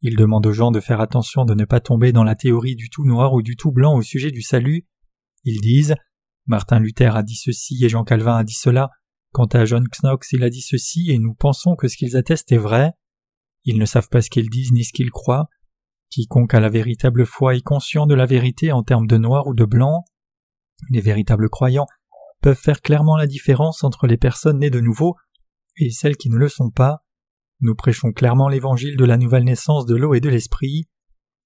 [0.00, 2.90] Ils demandent aux gens de faire attention de ne pas tomber dans la théorie du
[2.90, 4.86] tout noir ou du tout blanc au sujet du salut.
[5.44, 5.96] Ils disent
[6.46, 8.90] Martin Luther a dit ceci et Jean Calvin a dit cela,
[9.32, 12.52] Quant à John Knox, il a dit ceci et nous pensons que ce qu'ils attestent
[12.52, 12.92] est vrai.
[13.64, 15.48] Ils ne savent pas ce qu'ils disent ni ce qu'ils croient.
[16.10, 19.54] Quiconque a la véritable foi est conscient de la vérité en termes de noir ou
[19.54, 20.04] de blanc.
[20.90, 21.86] Les véritables croyants
[22.40, 25.16] peuvent faire clairement la différence entre les personnes nées de nouveau
[25.76, 27.04] et celles qui ne le sont pas.
[27.60, 30.88] Nous prêchons clairement l'évangile de la nouvelle naissance de l'eau et de l'esprit.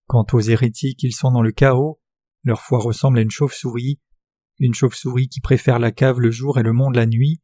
[0.07, 2.01] Quant aux hérétiques, ils sont dans le chaos.
[2.45, 4.01] Leur foi ressemble à une chauve-souris,
[4.59, 7.41] une chauve-souris qui préfère la cave le jour et le monde la nuit.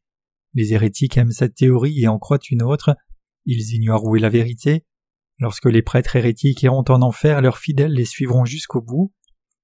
[0.54, 2.96] Les hérétiques aiment cette théorie et en croient une autre.
[3.44, 4.84] Ils ignorent où est la vérité.
[5.38, 9.12] Lorsque les prêtres hérétiques iront en enfer, leurs fidèles les suivront jusqu'au bout.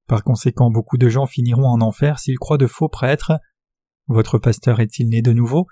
[0.06, 3.32] Par conséquent, beaucoup de gens finiront en enfer s'ils croient de faux prêtres.
[4.06, 5.66] Votre pasteur est-il né de nouveau?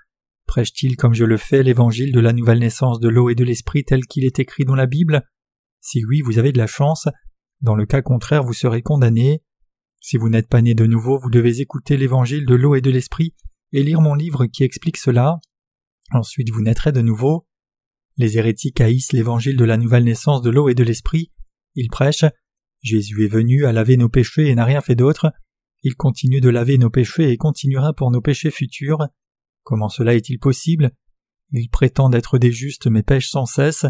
[0.45, 3.85] Prêche-t-il comme je le fais l'évangile de la nouvelle naissance de l'eau et de l'esprit
[3.85, 5.23] tel qu'il est écrit dans la Bible?
[5.79, 7.07] Si oui, vous avez de la chance.
[7.61, 9.41] Dans le cas contraire, vous serez condamné.
[10.01, 12.91] Si vous n'êtes pas né de nouveau, vous devez écouter l'évangile de l'eau et de
[12.91, 13.33] l'esprit
[13.73, 15.39] et lire mon livre qui explique cela.
[16.11, 17.47] Ensuite vous naîtrez de nouveau.
[18.17, 21.31] Les hérétiques haïssent l'évangile de la nouvelle naissance de l'eau et de l'esprit.
[21.75, 22.25] Ils prêchent
[22.83, 25.31] Jésus est venu à laver nos péchés et n'a rien fait d'autre.
[25.83, 29.07] Il continue de laver nos péchés et continuera pour nos péchés futurs.
[29.63, 30.91] Comment cela est-il possible?
[31.51, 33.85] Ils prétendent être des justes mais pêchent sans cesse.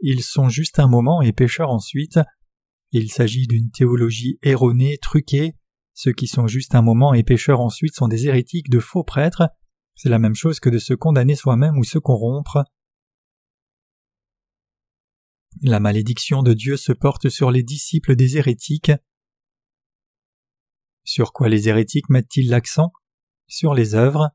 [0.00, 2.18] Ils sont juste un moment et pécheurs ensuite.
[2.90, 5.54] Il s'agit d'une théologie erronée, truquée,
[6.00, 9.48] ceux qui sont juste un moment et pécheurs ensuite sont des hérétiques de faux prêtres.
[9.96, 12.62] C'est la même chose que de se condamner soi-même ou se corrompre.
[15.60, 18.92] La malédiction de Dieu se porte sur les disciples des hérétiques.
[21.02, 22.92] Sur quoi les hérétiques mettent-ils l'accent?
[23.48, 24.30] Sur les œuvres.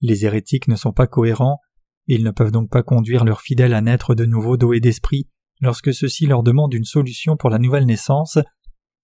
[0.00, 1.60] Les hérétiques ne sont pas cohérents,
[2.08, 5.28] ils ne peuvent donc pas conduire leurs fidèles à naître de nouveau d'eau et d'esprit
[5.60, 8.38] lorsque ceux-ci leur demandent une solution pour la nouvelle naissance.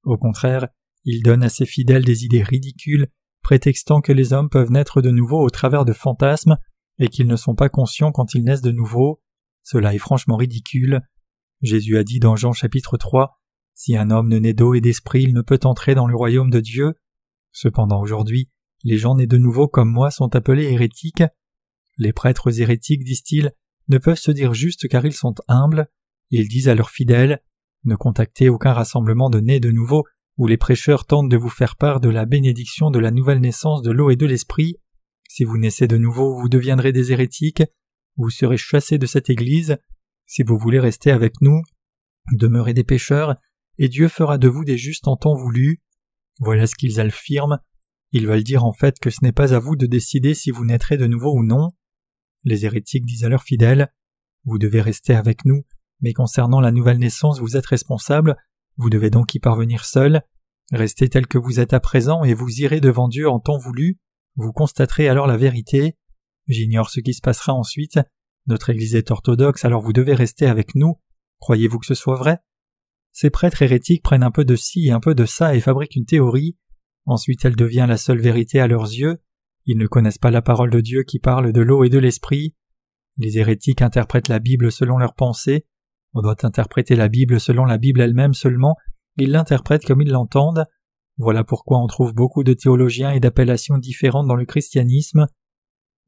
[0.03, 0.67] Au contraire,
[1.07, 3.07] Ils donnent à ses fidèles des idées ridicules,
[3.41, 6.59] prétextant que les hommes peuvent naître de nouveau au travers de fantasmes
[6.99, 9.23] et qu'ils ne sont pas conscients quand ils naissent de nouveau.
[9.63, 11.01] Cela est franchement ridicule.
[11.63, 13.39] Jésus a dit dans Jean chapitre 3
[13.73, 16.51] Si un homme ne naît d'eau et d'esprit, il ne peut entrer dans le royaume
[16.51, 16.95] de Dieu.
[17.53, 18.51] Cependant aujourd'hui,
[18.83, 21.23] les gens nés de nouveau comme moi sont appelés hérétiques.
[21.99, 23.53] Les prêtres hérétiques, disent-ils,
[23.89, 25.89] ne peuvent se dire juste car ils sont humbles.
[26.31, 27.41] Ils disent à leurs fidèles
[27.85, 30.05] Ne contactez aucun rassemblement de nés de nouveau
[30.37, 33.83] où les prêcheurs tentent de vous faire part de la bénédiction de la nouvelle naissance
[33.83, 34.77] de l'eau et de l'esprit.
[35.29, 37.63] Si vous naissez de nouveau, vous deviendrez des hérétiques,
[38.17, 39.79] vous serez chassés de cette Église.
[40.27, 41.63] Si vous voulez rester avec nous,
[42.33, 43.37] demeurez des pécheurs,
[43.79, 45.83] et Dieu fera de vous des justes en temps voulu.
[46.39, 47.59] Voilà ce qu'ils affirment.
[48.13, 50.65] Ils veulent dire en fait que ce n'est pas à vous de décider si vous
[50.65, 51.71] naîtrez de nouveau ou non.
[52.45, 53.93] Les hérétiques disent à leurs fidèles
[54.45, 55.65] Vous devez rester avec nous,
[56.01, 58.37] mais concernant la nouvelle naissance, vous êtes responsable,
[58.77, 60.23] vous devez donc y parvenir seul.
[60.73, 63.99] Restez tel que vous êtes à présent et vous irez devant Dieu en temps voulu.
[64.37, 65.97] Vous constaterez alors la vérité.
[66.47, 67.99] J'ignore ce qui se passera ensuite.
[68.47, 71.01] Notre Église est orthodoxe, alors vous devez rester avec nous.
[71.41, 72.39] Croyez-vous que ce soit vrai?
[73.13, 75.97] Ces prêtres hérétiques prennent un peu de ci et un peu de ça et fabriquent
[75.97, 76.57] une théorie.
[77.07, 79.23] Ensuite elle devient la seule vérité à leurs yeux.
[79.65, 82.55] Ils ne connaissent pas la parole de Dieu qui parle de l'eau et de l'esprit.
[83.17, 85.67] Les hérétiques interprètent la Bible selon leurs pensées.
[86.19, 88.75] On doit interpréter la Bible selon la Bible elle-même seulement,
[89.19, 90.65] ils l'interprètent comme ils l'entendent.
[91.19, 95.27] Voilà pourquoi on trouve beaucoup de théologiens et d'appellations différentes dans le christianisme.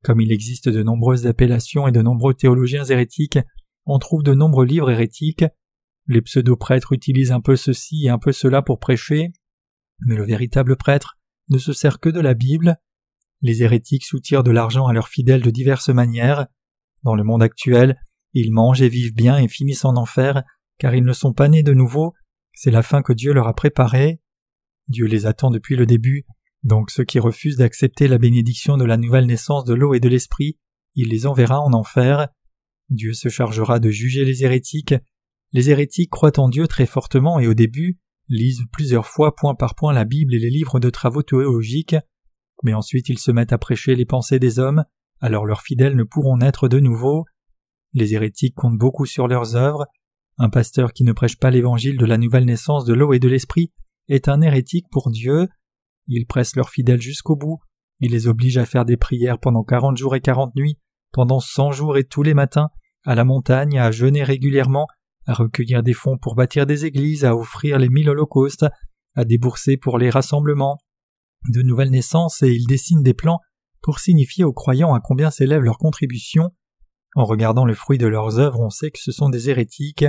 [0.03, 3.39] Comme il existe de nombreuses appellations et de nombreux théologiens hérétiques,
[3.85, 5.45] on trouve de nombreux livres hérétiques.
[6.07, 9.35] Les pseudo-prêtres utilisent un peu ceci et un peu cela pour prêcher,
[10.07, 11.19] mais le véritable prêtre
[11.51, 12.79] ne se sert que de la Bible.
[13.43, 16.47] Les hérétiques soutirent de l'argent à leurs fidèles de diverses manières.
[17.03, 18.01] Dans le monde actuel,
[18.41, 20.43] ils mangent et vivent bien et finissent en enfer,
[20.79, 22.15] car ils ne sont pas nés de nouveau,
[22.55, 24.21] c'est la fin que Dieu leur a préparée.
[24.89, 26.25] Dieu les attend depuis le début,
[26.63, 30.09] donc ceux qui refusent d'accepter la bénédiction de la nouvelle naissance de l'eau et de
[30.09, 30.59] l'esprit,
[30.95, 32.29] il les enverra en enfer.
[32.91, 34.95] Dieu se chargera de juger les hérétiques.
[35.53, 37.99] Les hérétiques croient en Dieu très fortement et au début
[38.29, 41.97] lisent plusieurs fois point par point la Bible et les livres de travaux théologiques,
[42.63, 44.85] mais ensuite ils se mettent à prêcher les pensées des hommes,
[45.21, 47.25] alors leurs fidèles ne pourront naître de nouveau.
[47.95, 49.87] Les hérétiques comptent beaucoup sur leurs œuvres.
[50.39, 53.29] Un pasteur qui ne prêche pas l'évangile de la nouvelle naissance de l'eau et de
[53.29, 53.73] l'esprit
[54.09, 55.49] est un hérétique pour Dieu.
[56.07, 57.59] Ils pressent leurs fidèles jusqu'au bout.
[58.01, 60.79] Ils les obligent à faire des prières pendant quarante jours et quarante nuits,
[61.13, 62.69] pendant cent jours et tous les matins,
[63.05, 64.87] à la montagne, à jeûner régulièrement,
[65.27, 68.67] à recueillir des fonds pour bâtir des églises, à offrir les mille holocaustes,
[69.15, 70.79] à débourser pour les rassemblements
[71.49, 73.41] de nouvelles naissances et ils dessinent des plans
[73.83, 76.51] pour signifier aux croyants à combien s'élève leur contribution.
[77.15, 80.05] En regardant le fruit de leurs œuvres, on sait que ce sont des hérétiques.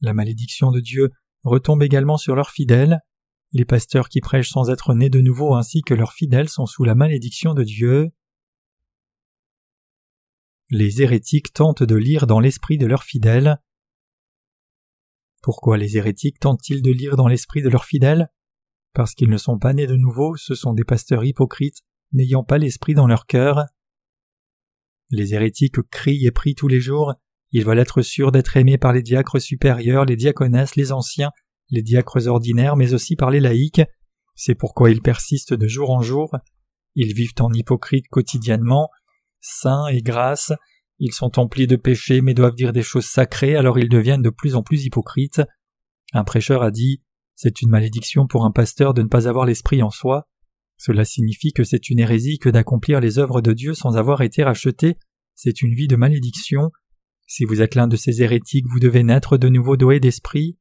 [0.00, 1.10] La malédiction de Dieu
[1.42, 3.00] retombe également sur leurs fidèles.
[3.52, 6.84] Les pasteurs qui prêchent sans être nés de nouveau ainsi que leurs fidèles sont sous
[6.84, 8.10] la malédiction de Dieu.
[10.70, 13.58] Les hérétiques tentent de lire dans l'esprit de leurs fidèles.
[15.42, 18.28] Pourquoi les hérétiques tentent-ils de lire dans l'esprit de leurs fidèles?
[18.94, 22.58] Parce qu'ils ne sont pas nés de nouveau, ce sont des pasteurs hypocrites, n'ayant pas
[22.58, 23.64] l'esprit dans leur cœur.
[25.10, 27.14] Les hérétiques crient et prient tous les jours,
[27.54, 31.30] ils veulent être sûrs d'être aimés par les diacres supérieurs, les diaconesses, les anciens,
[31.70, 33.80] les diacres ordinaires, mais aussi par les laïcs.
[34.34, 36.34] C'est pourquoi ils persistent de jour en jour.
[36.96, 38.88] Ils vivent en hypocrite quotidiennement,
[39.40, 40.52] saints et grâces.
[40.98, 44.30] Ils sont emplis de péchés mais doivent dire des choses sacrées, alors ils deviennent de
[44.30, 45.40] plus en plus hypocrites.
[46.12, 47.02] Un prêcheur a dit
[47.36, 50.26] C'est une malédiction pour un pasteur de ne pas avoir l'esprit en soi.
[50.76, 54.42] Cela signifie que c'est une hérésie que d'accomplir les œuvres de Dieu sans avoir été
[54.42, 54.98] racheté,
[55.34, 56.70] c'est une vie de malédiction.
[57.26, 60.58] Si vous êtes l'un de ces hérétiques, vous devez naître de nouveau doué d'esprit.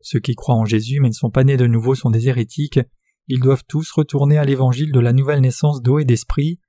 [0.00, 2.80] Ceux qui croient en Jésus mais ne sont pas nés de nouveau sont des hérétiques.
[3.26, 6.60] Ils doivent tous retourner à l'évangile de la nouvelle naissance d'eau d'esprit.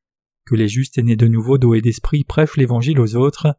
[0.45, 3.57] Que les justes et nés de nouveau d'eau d'esprit prêchent l'évangile aux autres.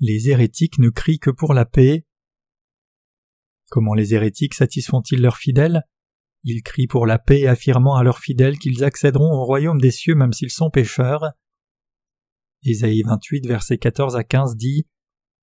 [0.00, 2.04] Les hérétiques ne crient que pour la paix.
[3.70, 5.84] Comment les hérétiques satisfont-ils leurs fidèles?
[6.44, 10.14] Ils crient pour la paix, affirmant à leurs fidèles qu'ils accéderont au royaume des cieux
[10.14, 11.32] même s'ils sont pécheurs.
[12.62, 14.86] Isaïe 28, versets 14 à 15 dit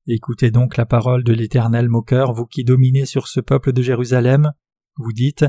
[0.07, 4.51] Écoutez donc la parole de l'Éternel moqueur, vous qui dominez sur ce peuple de Jérusalem.
[4.97, 5.45] Vous dites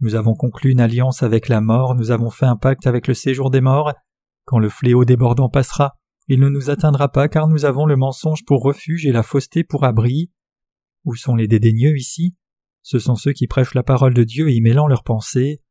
[0.00, 3.14] Nous avons conclu une alliance avec la mort, nous avons fait un pacte avec le
[3.14, 3.92] séjour des morts.
[4.44, 5.96] Quand le fléau débordant passera,
[6.28, 9.64] il ne nous atteindra pas car nous avons le mensonge pour refuge et la fausseté
[9.64, 10.30] pour abri.
[11.04, 12.34] Où sont les dédaigneux ici?
[12.84, 15.62] Ce sont ceux qui prêchent la parole de Dieu y mêlant leurs pensées.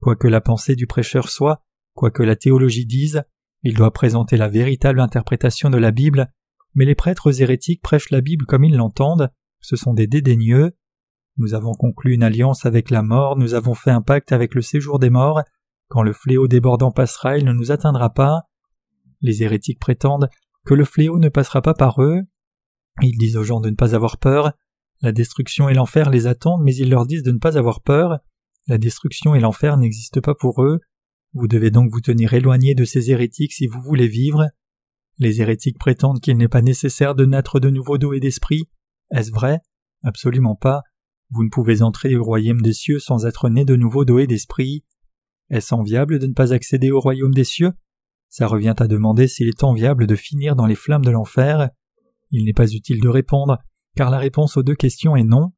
[0.00, 1.62] Quoi que la pensée du prêcheur soit,
[1.94, 3.22] quoi que la théologie dise,
[3.62, 6.32] il doit présenter la véritable interprétation de la Bible,
[6.74, 10.74] mais les prêtres hérétiques prêchent la Bible comme ils l'entendent, ce sont des dédaigneux.
[11.36, 14.62] Nous avons conclu une alliance avec la mort, nous avons fait un pacte avec le
[14.62, 15.42] séjour des morts,
[15.88, 18.44] quand le fléau débordant passera, il ne nous atteindra pas.
[19.20, 20.30] Les hérétiques prétendent
[20.64, 22.22] que le fléau ne passera pas par eux.
[23.02, 24.52] Ils disent aux gens de ne pas avoir peur.
[25.02, 28.18] La destruction et l'enfer les attendent, mais ils leur disent de ne pas avoir peur.
[28.66, 30.80] La destruction et l'enfer n'existent pas pour eux.
[31.34, 34.48] Vous devez donc vous tenir éloigné de ces hérétiques si vous voulez vivre.
[35.18, 38.68] Les hérétiques prétendent qu'il n'est pas nécessaire de naître de nouveau d'eau et d'esprit.
[39.10, 39.60] Est-ce vrai?
[40.02, 40.82] Absolument pas.
[41.30, 44.26] Vous ne pouvez entrer au royaume des cieux sans être né de nouveau d'eau et
[44.26, 44.84] d'esprit.
[45.50, 47.72] Est-ce enviable de ne pas accéder au royaume des cieux?
[48.28, 51.70] Ça revient à demander s'il est enviable de finir dans les flammes de l'enfer.
[52.30, 53.58] Il n'est pas utile de répondre,
[53.96, 55.52] car la réponse aux deux questions est non.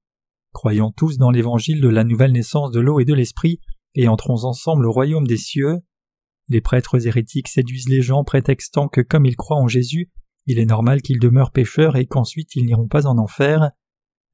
[0.53, 3.61] Croyons tous dans l'évangile de la nouvelle naissance de l'eau et de l'esprit,
[3.95, 5.81] et entrons ensemble au royaume des cieux.
[6.49, 10.09] Les prêtres hérétiques séduisent les gens prétextant que comme ils croient en Jésus,
[10.47, 13.71] il est normal qu'ils demeurent pécheurs et qu'ensuite ils n'iront pas en enfer.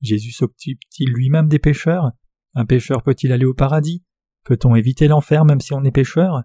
[0.00, 2.12] Jésus s'occupe-t-il lui-même des pécheurs?
[2.54, 4.04] Un pécheur peut-il aller au paradis?
[4.44, 6.42] Peut-on éviter l'enfer même si on est pécheur?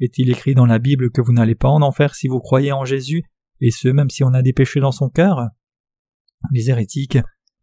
[0.00, 2.84] Est-il écrit dans la Bible que vous n'allez pas en enfer si vous croyez en
[2.84, 3.22] Jésus,
[3.60, 5.50] et ce même si on a des péchés dans son cœur?
[6.50, 7.18] Les hérétiques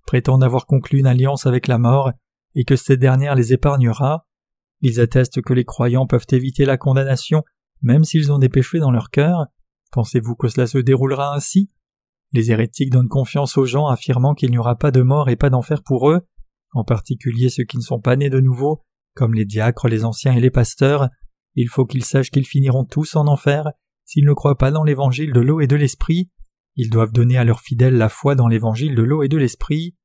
[0.06, 2.12] prétendent avoir conclu une alliance avec la mort,
[2.56, 4.26] et que cette dernière les épargnera.
[4.82, 7.44] Ils attestent que les croyants peuvent éviter la condamnation
[7.82, 9.48] même s'ils ont des péchés dans leur cœur.
[9.92, 11.70] Pensez-vous que cela se déroulera ainsi?
[12.32, 15.50] Les hérétiques donnent confiance aux gens affirmant qu'il n'y aura pas de mort et pas
[15.50, 16.22] d'enfer pour eux,
[16.74, 18.84] en particulier ceux qui ne sont pas nés de nouveau,
[19.16, 21.10] comme les diacres, les anciens et les pasteurs,
[21.56, 23.66] il faut qu'ils sachent qu'ils finiront tous en enfer
[24.06, 26.30] s'ils ne croient pas dans l'évangile de l'eau et de l'esprit.
[26.82, 29.98] Ils doivent donner à leurs fidèles la foi dans l'évangile de l'eau et de l'esprit.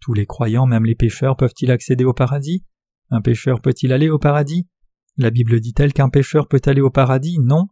[0.00, 2.64] Tous les croyants, même les pécheurs, peuvent-ils accéder au paradis?
[3.10, 4.68] Un pécheur peut-il aller au paradis?
[5.16, 7.38] La Bible dit-elle qu'un pécheur peut aller au paradis?
[7.38, 7.68] Non.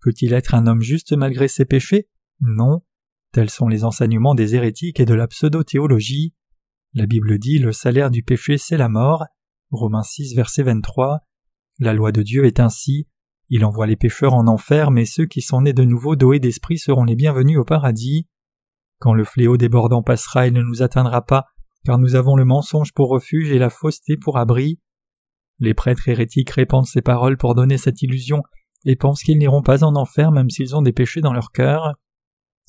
[0.00, 2.08] Peut-il être un homme juste malgré ses péchés?
[2.40, 2.80] Non.
[3.32, 6.32] Tels sont les enseignements des hérétiques et de la pseudo-théologie.
[6.94, 9.26] La Bible dit le salaire du péché c'est la mort.
[9.72, 11.20] Romains 6, verset 23.
[11.80, 13.08] La loi de Dieu est ainsi.
[13.50, 16.78] Il envoie les pécheurs en enfer, mais ceux qui sont nés de nouveau et d'esprit
[16.78, 18.28] seront les bienvenus au paradis.
[19.00, 21.46] Quand le fléau débordant passera, il ne nous atteindra pas,
[21.84, 24.78] car nous avons le mensonge pour refuge et la fausseté pour abri.
[25.58, 28.42] Les prêtres hérétiques répandent ces paroles pour donner cette illusion
[28.84, 31.94] et pensent qu'ils n'iront pas en enfer même s'ils ont des péchés dans leur cœur.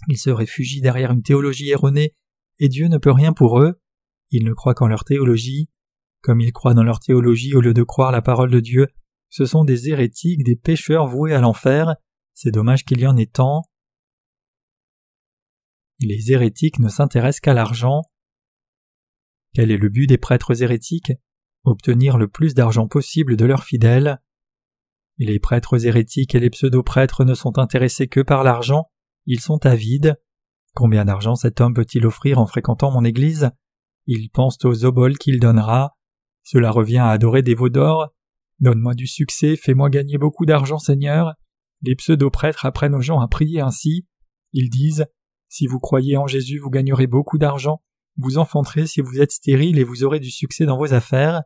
[0.07, 2.15] Ils se réfugient derrière une théologie erronée,
[2.59, 3.79] et Dieu ne peut rien pour eux.
[4.31, 5.69] Ils ne croient qu'en leur théologie.
[6.21, 8.87] Comme ils croient dans leur théologie au lieu de croire la parole de Dieu,
[9.31, 11.95] ce sont des hérétiques, des pécheurs voués à l'enfer.
[12.33, 13.63] C'est dommage qu'il y en ait tant.
[16.01, 18.01] Les hérétiques ne s'intéressent qu'à l'argent.
[19.53, 21.13] Quel est le but des prêtres hérétiques?
[21.63, 24.21] Obtenir le plus d'argent possible de leurs fidèles.
[25.17, 28.83] Les prêtres hérétiques et les pseudo-prêtres ne sont intéressés que par l'argent,
[29.27, 30.19] ils sont avides.
[30.73, 33.51] Combien d'argent cet homme peut-il offrir en fréquentant mon église?
[34.07, 35.95] Ils pensent aux oboles qu'il donnera.
[36.43, 38.09] Cela revient à adorer des veaux d'or.
[38.61, 41.33] Donne-moi du succès, fais-moi gagner beaucoup d'argent, Seigneur.
[41.81, 44.05] Les pseudo-prêtres apprennent aux gens à prier ainsi.
[44.53, 45.07] Ils disent
[45.49, 47.81] Si vous croyez en Jésus, vous gagnerez beaucoup d'argent.
[48.17, 51.41] Vous enfanterez si vous êtes stérile et vous aurez du succès dans vos affaires.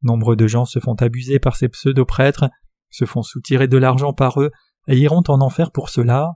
[0.00, 2.48] Nombre de gens se font abuser par ces pseudo-prêtres,
[2.88, 4.50] se font soutirer de l'argent par eux
[4.86, 6.32] et iront en enfer pour cela.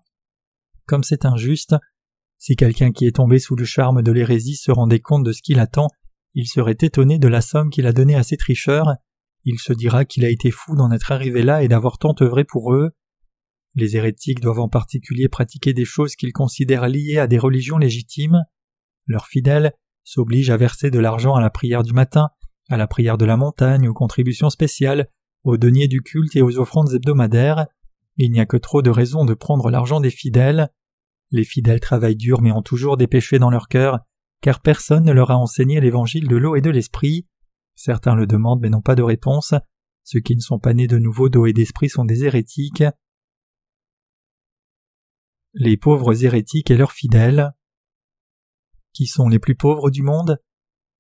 [0.84, 1.74] Comme c'est injuste,
[2.38, 5.40] si quelqu'un qui est tombé sous le charme de l'hérésie se rendait compte de ce
[5.40, 5.88] qu'il attend,
[6.34, 8.96] il serait étonné de la somme qu'il a donnée à ses tricheurs,
[9.44, 12.44] il se dira qu'il a été fou d'en être arrivé là et d'avoir tant œuvré
[12.44, 12.90] pour eux.
[13.74, 18.42] Les hérétiques doivent en particulier pratiquer des choses qu'ils considèrent liées à des religions légitimes.
[19.06, 19.72] Leurs fidèles
[20.04, 22.28] s'obligent à verser de l'argent à la prière du matin,
[22.68, 25.08] à la prière de la montagne, aux contributions spéciales,
[25.44, 27.66] aux deniers du culte et aux offrandes hebdomadaires.
[28.18, 30.68] Il n'y a que trop de raisons de prendre l'argent des fidèles.
[31.30, 34.00] Les fidèles travaillent dur mais ont toujours des péchés dans leur cœur,
[34.42, 37.26] car personne ne leur a enseigné l'évangile de l'eau et de l'esprit.
[37.74, 39.54] Certains le demandent mais n'ont pas de réponse.
[40.04, 42.84] Ceux qui ne sont pas nés de nouveau d'eau et d'esprit sont des hérétiques.
[45.54, 47.52] Les pauvres hérétiques et leurs fidèles.
[48.92, 50.38] Qui sont les plus pauvres du monde?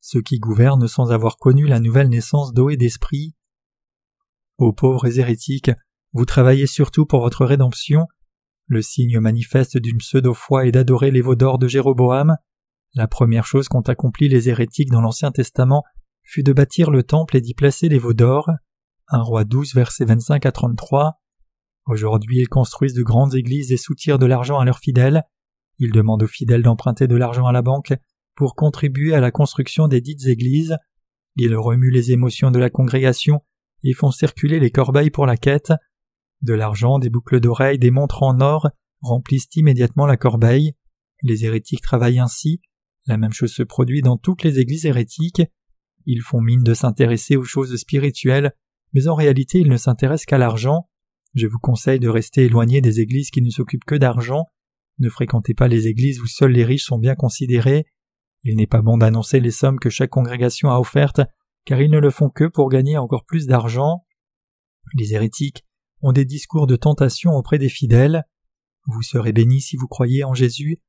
[0.00, 3.34] Ceux qui gouvernent sans avoir connu la nouvelle naissance d'eau et d'esprit.
[4.58, 5.70] Ô pauvres hérétiques,
[6.12, 8.06] vous travaillez surtout pour votre rédemption.
[8.66, 12.36] Le signe manifeste d'une pseudo-foi est d'adorer les veaux d'or de Jéroboam.
[12.94, 15.82] La première chose qu'ont accompli les hérétiques dans l'Ancien Testament
[16.24, 18.50] fut de bâtir le temple et d'y placer les veaux d'or.
[19.08, 21.20] Un roi 12, versets 25 à 33.
[21.86, 25.24] Aujourd'hui, ils construisent de grandes églises et soutirent de l'argent à leurs fidèles.
[25.78, 27.92] Ils demandent aux fidèles d'emprunter de l'argent à la banque
[28.36, 30.76] pour contribuer à la construction des dites églises.
[31.36, 33.40] Ils remuent les émotions de la congrégation
[33.82, 35.72] et font circuler les corbeilles pour la quête.
[36.40, 38.70] De l'argent, des boucles d'oreilles, des montres en or
[39.00, 40.72] remplissent immédiatement la corbeille.
[41.22, 42.60] Les hérétiques travaillent ainsi.
[43.06, 45.42] La même chose se produit dans toutes les églises hérétiques.
[46.06, 48.52] Ils font mine de s'intéresser aux choses spirituelles,
[48.92, 50.88] mais en réalité ils ne s'intéressent qu'à l'argent.
[51.34, 54.46] Je vous conseille de rester éloigné des églises qui ne s'occupent que d'argent.
[54.98, 57.86] Ne fréquentez pas les églises où seuls les riches sont bien considérés.
[58.44, 61.22] Il n'est pas bon d'annoncer les sommes que chaque congrégation a offertes,
[61.64, 64.04] car ils ne le font que pour gagner encore plus d'argent.
[64.94, 65.64] Les hérétiques
[66.02, 68.24] ont des discours de tentation auprès des fidèles.
[68.86, 70.80] Vous serez bénis si vous croyez en Jésus.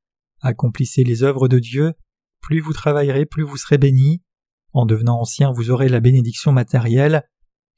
[0.41, 1.93] Accomplissez les œuvres de Dieu.
[2.41, 4.21] Plus vous travaillerez, plus vous serez bénis.
[4.73, 7.23] En devenant ancien, vous aurez la bénédiction matérielle.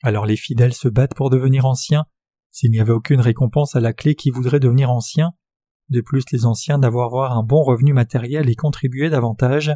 [0.01, 2.05] Alors les fidèles se battent pour devenir anciens.
[2.51, 5.33] S'il n'y avait aucune récompense à la clé qui voudrait devenir ancien,
[5.89, 9.75] de plus les anciens d'avoir un bon revenu matériel et contribuer davantage.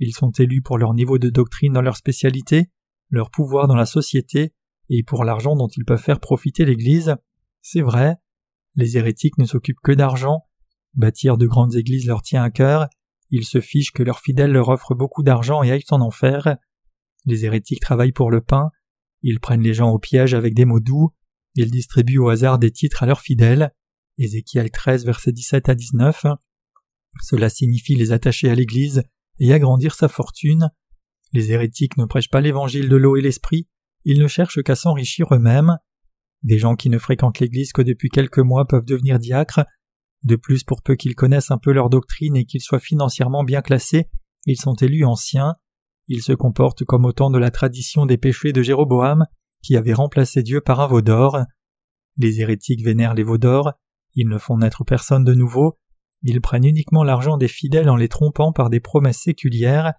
[0.00, 2.70] Ils sont élus pour leur niveau de doctrine dans leur spécialité,
[3.10, 4.54] leur pouvoir dans la société,
[4.88, 7.14] et pour l'argent dont ils peuvent faire profiter l'Église.
[7.62, 8.16] C'est vrai.
[8.74, 10.46] Les hérétiques ne s'occupent que d'argent.
[10.94, 12.88] Bâtir de grandes églises leur tient à cœur.
[13.30, 16.56] Ils se fichent que leurs fidèles leur offrent beaucoup d'argent et aillent en enfer.
[17.26, 18.70] Les hérétiques travaillent pour le pain.
[19.22, 21.10] Ils prennent les gens au piège avec des mots doux.
[21.54, 23.72] Ils distribuent au hasard des titres à leurs fidèles.
[24.18, 26.26] Ézéchiel 13, versets 17 à 19.
[27.22, 29.02] Cela signifie les attacher à l'Église
[29.38, 30.70] et agrandir sa fortune.
[31.32, 33.68] Les hérétiques ne prêchent pas l'évangile de l'eau et l'esprit,
[34.04, 35.76] ils ne cherchent qu'à s'enrichir eux-mêmes.
[36.42, 39.64] Des gens qui ne fréquentent l'Église que depuis quelques mois peuvent devenir diacres.
[40.22, 43.62] De plus, pour peu qu'ils connaissent un peu leur doctrine et qu'ils soient financièrement bien
[43.62, 44.10] classés,
[44.46, 45.54] ils sont élus anciens.
[46.08, 49.24] Ils se comportent comme au temps de la tradition des péchés de Jéroboam,
[49.62, 51.38] qui avait remplacé Dieu par un veau d'or.
[52.16, 53.72] Les hérétiques vénèrent les veaux d'or,
[54.14, 55.78] ils ne font naître personne de nouveau,
[56.22, 59.94] ils prennent uniquement l'argent des fidèles en les trompant par des promesses séculières.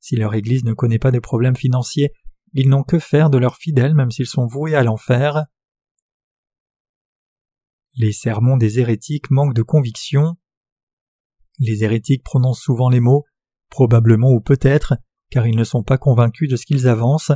[0.00, 2.12] Si leur Église ne connaît pas de problèmes financiers,
[2.54, 5.44] ils n'ont que faire de leurs fidèles même s'ils sont voués à l'enfer.
[7.96, 10.36] Les sermons des hérétiques manquent de conviction.
[11.58, 13.24] Les hérétiques prononcent souvent les mots
[13.70, 14.94] probablement ou peut-être,
[15.30, 17.32] car ils ne sont pas convaincus de ce qu'ils avancent,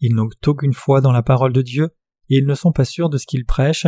[0.00, 1.90] ils n'ont aucune foi dans la parole de Dieu,
[2.30, 3.86] et ils ne sont pas sûrs de ce qu'ils prêchent.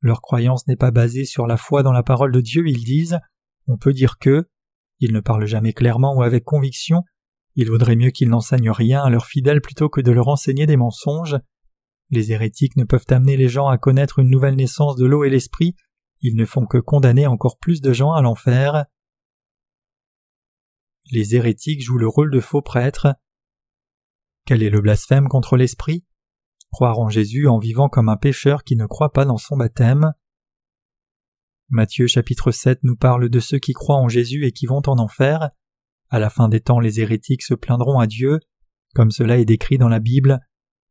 [0.00, 3.18] Leur croyance n'est pas basée sur la foi dans la parole de Dieu, ils disent
[3.66, 4.48] on peut dire que
[4.98, 7.04] ils ne parlent jamais clairement ou avec conviction,
[7.54, 10.76] il vaudrait mieux qu'ils n'enseignent rien à leurs fidèles plutôt que de leur enseigner des
[10.76, 11.36] mensonges.
[12.10, 15.30] Les hérétiques ne peuvent amener les gens à connaître une nouvelle naissance de l'eau et
[15.30, 15.76] l'esprit,
[16.20, 18.84] ils ne font que condamner encore plus de gens à l'enfer.
[21.12, 23.14] Les hérétiques jouent le rôle de faux prêtres.
[24.44, 26.04] Quel est le blasphème contre l'esprit?
[26.70, 30.12] Croire en Jésus en vivant comme un pécheur qui ne croit pas dans son baptême.
[31.68, 34.98] Matthieu chapitre 7 nous parle de ceux qui croient en Jésus et qui vont en
[34.98, 35.50] enfer.
[36.10, 38.40] À la fin des temps, les hérétiques se plaindront à Dieu,
[38.94, 40.40] comme cela est décrit dans la Bible.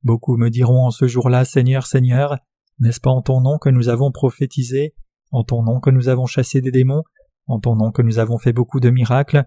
[0.03, 2.37] Beaucoup me diront en ce jour-là, Seigneur, Seigneur,
[2.79, 4.93] n'est-ce pas en ton nom que nous avons prophétisé,
[5.31, 7.03] en ton nom que nous avons chassé des démons,
[7.47, 9.45] en ton nom que nous avons fait beaucoup de miracles?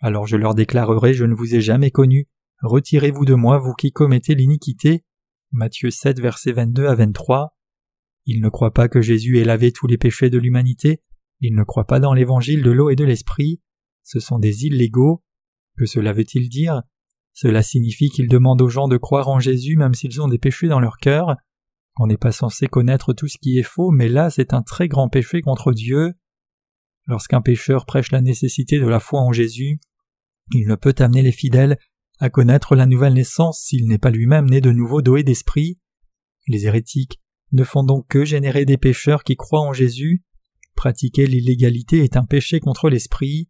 [0.00, 2.28] Alors je leur déclarerai, je ne vous ai jamais connu,
[2.62, 5.04] retirez-vous de moi, vous qui commettez l'iniquité.
[5.50, 7.56] Matthieu 7, versets 22 à 23.
[8.26, 11.02] Ils ne croient pas que Jésus ait lavé tous les péchés de l'humanité,
[11.40, 13.60] ils ne croient pas dans l'évangile de l'eau et de l'esprit,
[14.04, 15.22] ce sont des illégaux.
[15.76, 16.82] Que cela veut-il dire?
[17.40, 20.66] Cela signifie qu'ils demandent aux gens de croire en Jésus même s'ils ont des péchés
[20.66, 21.36] dans leur cœur.
[21.96, 24.88] On n'est pas censé connaître tout ce qui est faux, mais là c'est un très
[24.88, 26.14] grand péché contre Dieu.
[27.06, 29.78] Lorsqu'un pécheur prêche la nécessité de la foi en Jésus,
[30.52, 31.78] il ne peut amener les fidèles
[32.18, 35.78] à connaître la nouvelle naissance s'il n'est pas lui-même né de nouveau et d'esprit.
[36.48, 37.20] Les hérétiques
[37.52, 40.24] ne font donc que générer des pécheurs qui croient en Jésus.
[40.74, 43.48] Pratiquer l'illégalité est un péché contre l'esprit.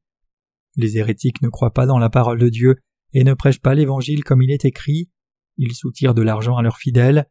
[0.77, 2.77] Les hérétiques ne croient pas dans la parole de Dieu
[3.13, 5.11] et ne prêchent pas l'Évangile comme il est écrit.
[5.57, 7.29] Ils soutirent de l'argent à leurs fidèles.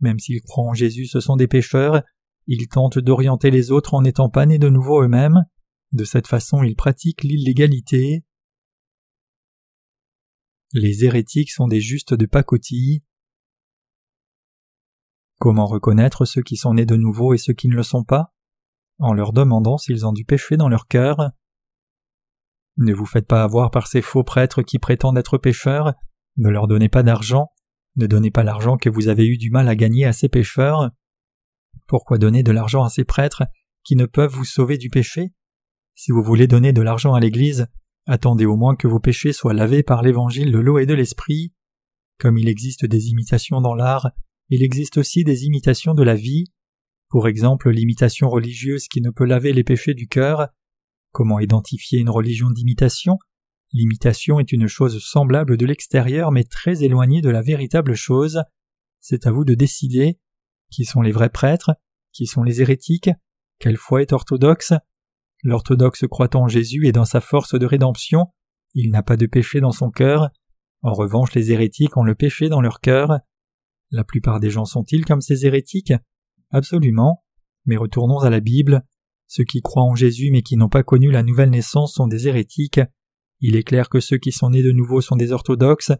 [0.00, 2.02] Même s'ils croient en Jésus, ce sont des pécheurs.
[2.46, 5.44] Ils tentent d'orienter les autres en n'étant pas nés de nouveau eux-mêmes.
[5.92, 8.24] De cette façon, ils pratiquent l'illégalité.
[10.72, 13.02] Les hérétiques sont des justes de pacotille.
[15.38, 18.34] Comment reconnaître ceux qui sont nés de nouveau et ceux qui ne le sont pas?
[18.98, 21.32] En leur demandant s'ils ont du péché dans leur cœur.
[22.80, 25.92] Ne vous faites pas avoir par ces faux prêtres qui prétendent être pécheurs,
[26.38, 27.50] ne leur donnez pas d'argent,
[27.96, 30.90] ne donnez pas l'argent que vous avez eu du mal à gagner à ces pécheurs.
[31.86, 33.42] Pourquoi donner de l'argent à ces prêtres
[33.84, 35.34] qui ne peuvent vous sauver du péché?
[35.94, 37.66] Si vous voulez donner de l'argent à l'Église,
[38.06, 41.52] attendez au moins que vos péchés soient lavés par l'évangile de l'eau et de l'esprit.
[42.18, 44.10] Comme il existe des imitations dans l'art,
[44.48, 46.46] il existe aussi des imitations de la vie.
[47.10, 50.48] Pour exemple, l'imitation religieuse qui ne peut laver les péchés du cœur,
[51.12, 53.18] Comment identifier une religion d'imitation?
[53.72, 58.42] L'imitation est une chose semblable de l'extérieur mais très éloignée de la véritable chose.
[59.00, 60.18] C'est à vous de décider
[60.70, 61.72] qui sont les vrais prêtres,
[62.12, 63.10] qui sont les hérétiques,
[63.58, 64.72] quelle foi est orthodoxe.
[65.42, 68.26] L'orthodoxe croit en Jésus et dans sa force de rédemption,
[68.74, 70.30] il n'a pas de péché dans son cœur,
[70.82, 73.18] En revanche, les hérétiques ont le péché dans leur cœur.
[73.90, 75.92] La plupart des gens sont-ils comme ces hérétiques?
[76.50, 77.22] Absolument.
[77.66, 78.82] Mais retournons à la Bible.
[79.32, 82.26] Ceux qui croient en Jésus mais qui n'ont pas connu la nouvelle naissance sont des
[82.26, 82.80] hérétiques.
[83.38, 85.92] Il est clair que ceux qui sont nés de nouveau sont des orthodoxes,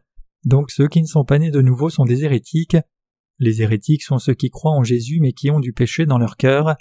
[0.45, 2.77] donc ceux qui ne sont pas nés de nouveau sont des hérétiques.
[3.39, 6.37] Les hérétiques sont ceux qui croient en Jésus mais qui ont du péché dans leur
[6.37, 6.75] cœur.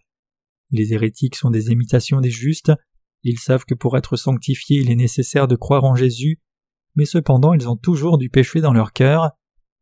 [0.72, 2.72] Les hérétiques sont des imitations des justes,
[3.22, 6.42] ils savent que pour être sanctifiés il est nécessaire de croire en Jésus,
[6.96, 9.34] mais cependant ils ont toujours du péché dans leur cœur.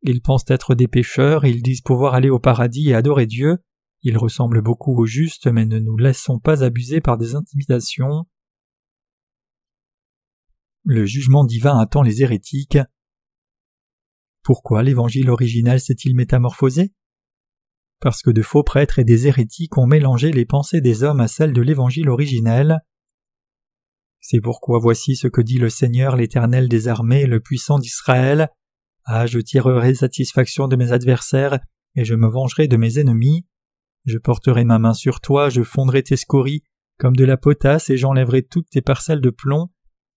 [0.01, 3.59] Ils pensent être des pécheurs, ils disent pouvoir aller au paradis et adorer Dieu.
[4.03, 8.25] Ils ressemblent beaucoup aux justes, mais ne nous laissons pas abuser par des intimidations.
[10.83, 12.77] Le jugement divin attend les hérétiques.
[14.43, 16.93] Pourquoi l'évangile original s'est-il métamorphosé?
[17.99, 21.27] Parce que de faux prêtres et des hérétiques ont mélangé les pensées des hommes à
[21.27, 22.79] celles de l'évangile originel.
[24.21, 28.49] C'est pourquoi voici ce que dit le Seigneur l'Éternel des armées, le puissant d'Israël.
[29.03, 31.59] Ah, je tirerai satisfaction de mes adversaires,
[31.95, 33.45] et je me vengerai de mes ennemis.
[34.07, 36.63] Je porterai ma main sur toi, je fondrai tes scories
[36.97, 39.69] comme de la potasse, et j'enlèverai toutes tes parcelles de plomb.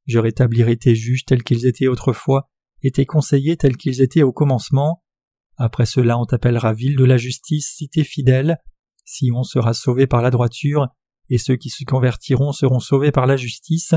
[0.07, 2.49] Je rétablirai tes juges tels qu'ils étaient autrefois,
[2.83, 5.03] et tes conseillers tels qu'ils étaient au commencement.
[5.57, 8.59] Après cela on t'appellera ville de la justice, cité fidèle.
[9.35, 10.89] on sera sauvé par la droiture,
[11.29, 13.95] et ceux qui se convertiront seront sauvés par la justice,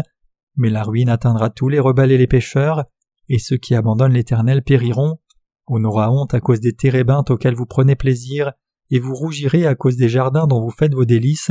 [0.55, 2.83] mais la ruine atteindra tous les rebelles et les pécheurs,
[3.29, 5.19] et ceux qui abandonnent l'Éternel périront.
[5.67, 8.51] On aura honte à cause des térébintes auxquels vous prenez plaisir,
[8.93, 11.49] et vous rougirez à cause des jardins dont vous faites vos délices,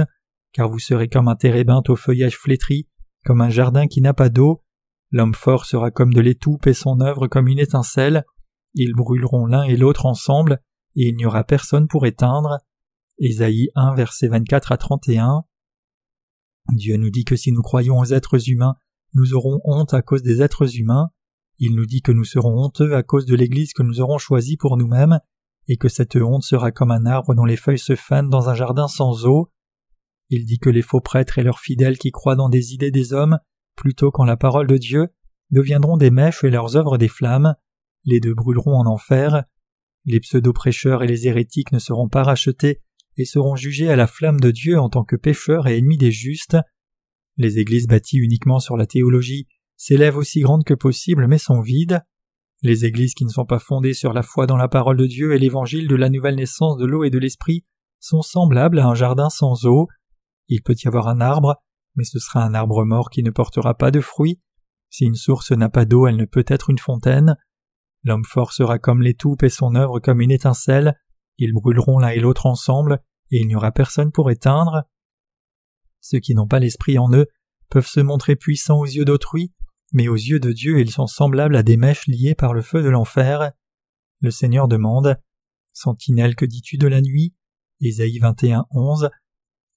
[0.53, 2.87] car vous serez comme un térébinthe au feuillage flétri,
[3.25, 4.63] comme un jardin qui n'a pas d'eau.
[5.11, 8.25] L'homme fort sera comme de l'étoupe et son œuvre comme une étincelle.
[8.75, 10.61] Ils brûleront l'un et l'autre ensemble,
[10.95, 12.59] et il n'y aura personne pour éteindre.
[13.19, 15.43] Ésaïe 1 versets 24 à 31.
[16.69, 18.77] Dieu nous dit que si nous croyons aux êtres humains,
[19.15, 21.11] nous aurons honte à cause des êtres humains.
[21.59, 24.57] Il nous dit que nous serons honteux à cause de l'Église que nous aurons choisie
[24.57, 25.19] pour nous-mêmes,
[25.69, 28.55] et que cette honte sera comme un arbre dont les feuilles se fanent dans un
[28.55, 29.51] jardin sans eau.
[30.29, 33.13] Il dit que les faux prêtres et leurs fidèles qui croient dans des idées des
[33.13, 33.39] hommes,
[33.77, 35.09] plutôt qu'en la parole de Dieu,
[35.51, 37.55] deviendront des mèches et leurs œuvres des flammes.
[38.05, 39.45] Les deux brûleront en enfer.
[40.05, 42.81] Les pseudo-prêcheurs et les hérétiques ne seront pas rachetés
[43.17, 46.13] et seront jugés à la flamme de Dieu en tant que pécheurs et ennemis des
[46.13, 46.57] justes.
[47.37, 49.47] Les églises bâties uniquement sur la théologie
[49.77, 52.03] s'élèvent aussi grandes que possible mais sont vides.
[52.63, 55.35] Les églises qui ne sont pas fondées sur la foi dans la parole de Dieu
[55.35, 57.65] et l'évangile de la nouvelle naissance de l'eau et de l'esprit
[57.99, 59.89] sont semblables à un jardin sans eau.
[60.49, 61.57] Il peut y avoir un arbre,
[61.97, 64.41] mais ce sera un arbre mort qui ne portera pas de fruits.
[64.91, 67.37] Si une source n'a pas d'eau, elle ne peut être une fontaine.
[68.05, 70.97] L'homme fort sera comme l'étoupe et son œuvre comme une étincelle.
[71.39, 73.01] Ils brûleront l'un et l'autre ensemble,
[73.31, 74.85] et il n'y aura personne pour éteindre.
[76.01, 77.27] Ceux qui n'ont pas l'esprit en eux
[77.71, 79.53] peuvent se montrer puissants aux yeux d'autrui,
[79.93, 82.83] mais aux yeux de Dieu ils sont semblables à des mèches liées par le feu
[82.83, 83.53] de l'enfer.
[84.21, 85.19] Le Seigneur demande
[85.73, 87.35] Sentinelle, que dis-tu de la nuit?
[87.81, 89.11] Ésaïe 21, 11.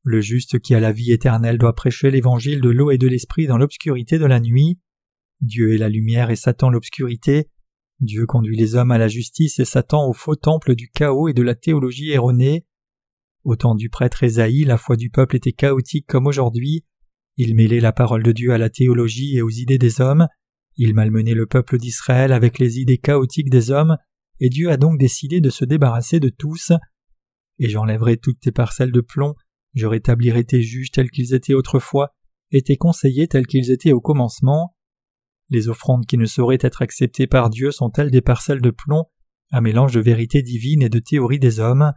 [0.03, 3.47] Le juste qui a la vie éternelle doit prêcher l'évangile de l'eau et de l'esprit
[3.47, 4.79] dans l'obscurité de la nuit.
[5.41, 7.49] Dieu est la lumière et Satan l'obscurité.
[8.01, 11.33] Dieu conduit les hommes à la justice et Satan au faux temple du chaos et
[11.33, 12.65] de la théologie erronée.
[13.43, 16.83] Au temps du prêtre Ésaïe, la foi du peuple était chaotique comme aujourd'hui.
[17.37, 20.27] Il mêlait la parole de Dieu à la théologie et aux idées des hommes.
[20.77, 23.97] Il malmenait le peuple d'Israël avec les idées chaotiques des hommes,
[24.39, 26.71] et Dieu a donc décidé de se débarrasser de tous.
[27.59, 29.35] Et j'enlèverai toutes tes parcelles de plomb,
[29.73, 32.13] je rétablirai tes juges tels qu'ils étaient autrefois,
[32.51, 34.75] et tes conseillers tels qu'ils étaient au commencement.
[35.49, 39.05] Les offrandes qui ne sauraient être acceptées par Dieu sont-elles des parcelles de plomb,
[39.51, 41.93] un mélange de vérité divine et de théorie des hommes?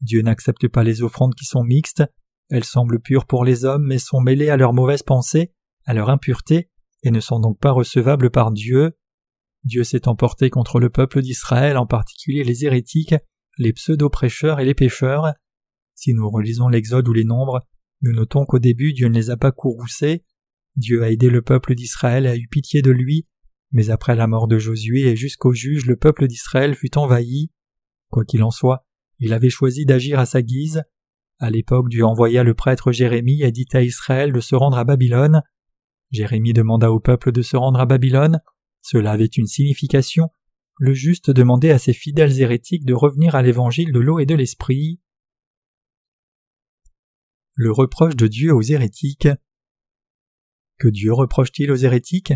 [0.00, 2.04] Dieu n'accepte pas les offrandes qui sont mixtes,
[2.50, 5.52] elles semblent pures pour les hommes mais sont mêlées à leurs mauvaises pensées,
[5.84, 6.68] à leur impureté,
[7.02, 8.92] et ne sont donc pas recevables par Dieu.
[9.64, 13.14] Dieu s'est emporté contre le peuple d'Israël, en particulier les hérétiques,
[13.58, 15.32] les pseudo-prêcheurs et les pécheurs.
[15.94, 17.60] Si nous relisons l'Exode ou les Nombres,
[18.02, 20.24] nous notons qu'au début Dieu ne les a pas courroucés.
[20.76, 23.26] Dieu a aidé le peuple d'Israël et a eu pitié de lui,
[23.72, 27.50] mais après la mort de Josué et jusqu'au juge, le peuple d'Israël fut envahi.
[28.10, 28.86] Quoi qu'il en soit,
[29.18, 30.82] il avait choisi d'agir à sa guise.
[31.40, 34.84] À l'époque, Dieu envoya le prêtre Jérémie et dit à Israël de se rendre à
[34.84, 35.42] Babylone.
[36.10, 38.40] Jérémie demanda au peuple de se rendre à Babylone.
[38.82, 40.28] Cela avait une signification.
[40.78, 44.34] Le juste demandait à ses fidèles hérétiques de revenir à l'évangile de l'eau et de
[44.34, 45.00] l'esprit
[47.54, 49.28] le reproche de Dieu aux hérétiques.
[50.78, 52.32] Que Dieu reproche-t-il aux hérétiques?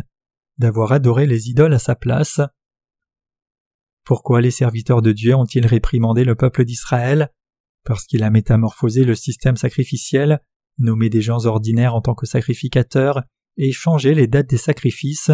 [0.59, 2.41] D'avoir adoré les idoles à sa place.
[4.05, 7.33] Pourquoi les serviteurs de Dieu ont-ils réprimandé le peuple d'Israël?
[7.85, 10.41] Parce qu'il a métamorphosé le système sacrificiel,
[10.79, 13.23] nommé des gens ordinaires en tant que sacrificateurs,
[13.57, 15.31] et changé les dates des sacrifices.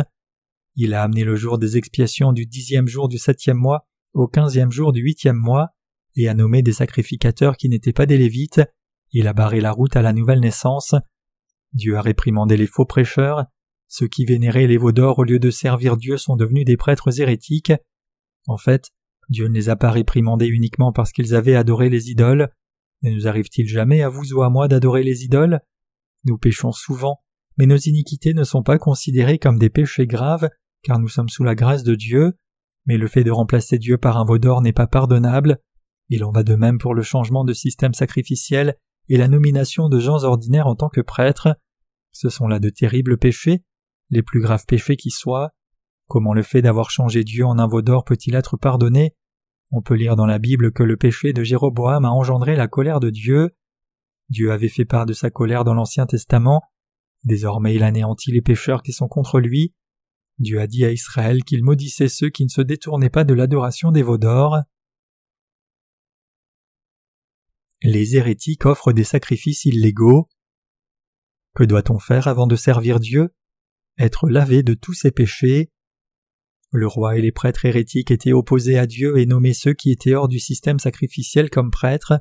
[0.77, 4.73] Il a amené le jour des expiations du dixième jour du septième mois au quinzième
[4.73, 5.69] jour du huitième mois,
[6.17, 8.61] et a nommé des sacrificateurs qui n'étaient pas des Lévites.
[9.13, 10.95] Il a barré la route à la nouvelle naissance.
[11.73, 13.45] Dieu a réprimandé les faux prêcheurs.
[13.87, 17.73] Ceux qui vénéraient les veaux au lieu de servir Dieu sont devenus des prêtres hérétiques.
[18.47, 18.91] En fait,
[19.31, 22.51] Dieu ne les a pas réprimandés uniquement parce qu'ils avaient adoré les idoles.
[23.03, 25.61] Ne nous arrive-t-il jamais à vous ou à moi d'adorer les idoles?
[26.25, 27.21] Nous péchons souvent,
[27.57, 30.51] mais nos iniquités ne sont pas considérées comme des péchés graves,
[30.83, 32.33] car nous sommes sous la grâce de Dieu,
[32.87, 35.61] mais le fait de remplacer Dieu par un veau d'or n'est pas pardonnable.
[36.09, 38.75] Il en va de même pour le changement de système sacrificiel
[39.09, 41.57] et la nomination de gens ordinaires en tant que prêtres.
[42.11, 43.63] Ce sont là de terribles péchés,
[44.11, 45.51] les plus graves péchés qui soient.
[46.09, 49.15] Comment le fait d'avoir changé Dieu en un veau d'or peut-il être pardonné?
[49.73, 52.99] On peut lire dans la Bible que le péché de Jéroboam a engendré la colère
[52.99, 53.51] de Dieu.
[54.29, 56.63] Dieu avait fait part de sa colère dans l'Ancien Testament.
[57.25, 59.75] Désormais il anéantit les pécheurs qui sont contre lui.
[60.39, 63.93] Dieu a dit à Israël qu'il maudissait ceux qui ne se détournaient pas de l'adoration
[63.93, 64.57] des veaux d'or.
[67.83, 70.27] Les hérétiques offrent des sacrifices illégaux.
[71.55, 73.35] Que doit-on faire avant de servir Dieu?
[73.99, 75.71] Être lavé de tous ses péchés.
[76.73, 80.15] Le roi et les prêtres hérétiques étaient opposés à Dieu et nommaient ceux qui étaient
[80.15, 82.19] hors du système sacrificiel comme prêtres.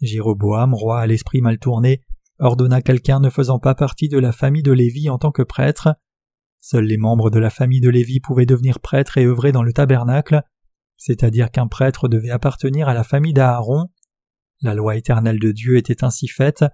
[0.00, 2.02] Jéroboam, roi à l'esprit mal tourné,
[2.40, 5.94] ordonna quelqu'un ne faisant pas partie de la famille de Lévi en tant que prêtre.
[6.60, 9.72] Seuls les membres de la famille de Lévi pouvaient devenir prêtres et œuvrer dans le
[9.72, 10.42] tabernacle,
[10.96, 13.86] c'est-à-dire qu'un prêtre devait appartenir à la famille d'Aaron.
[14.60, 16.64] La loi éternelle de Dieu était ainsi faite.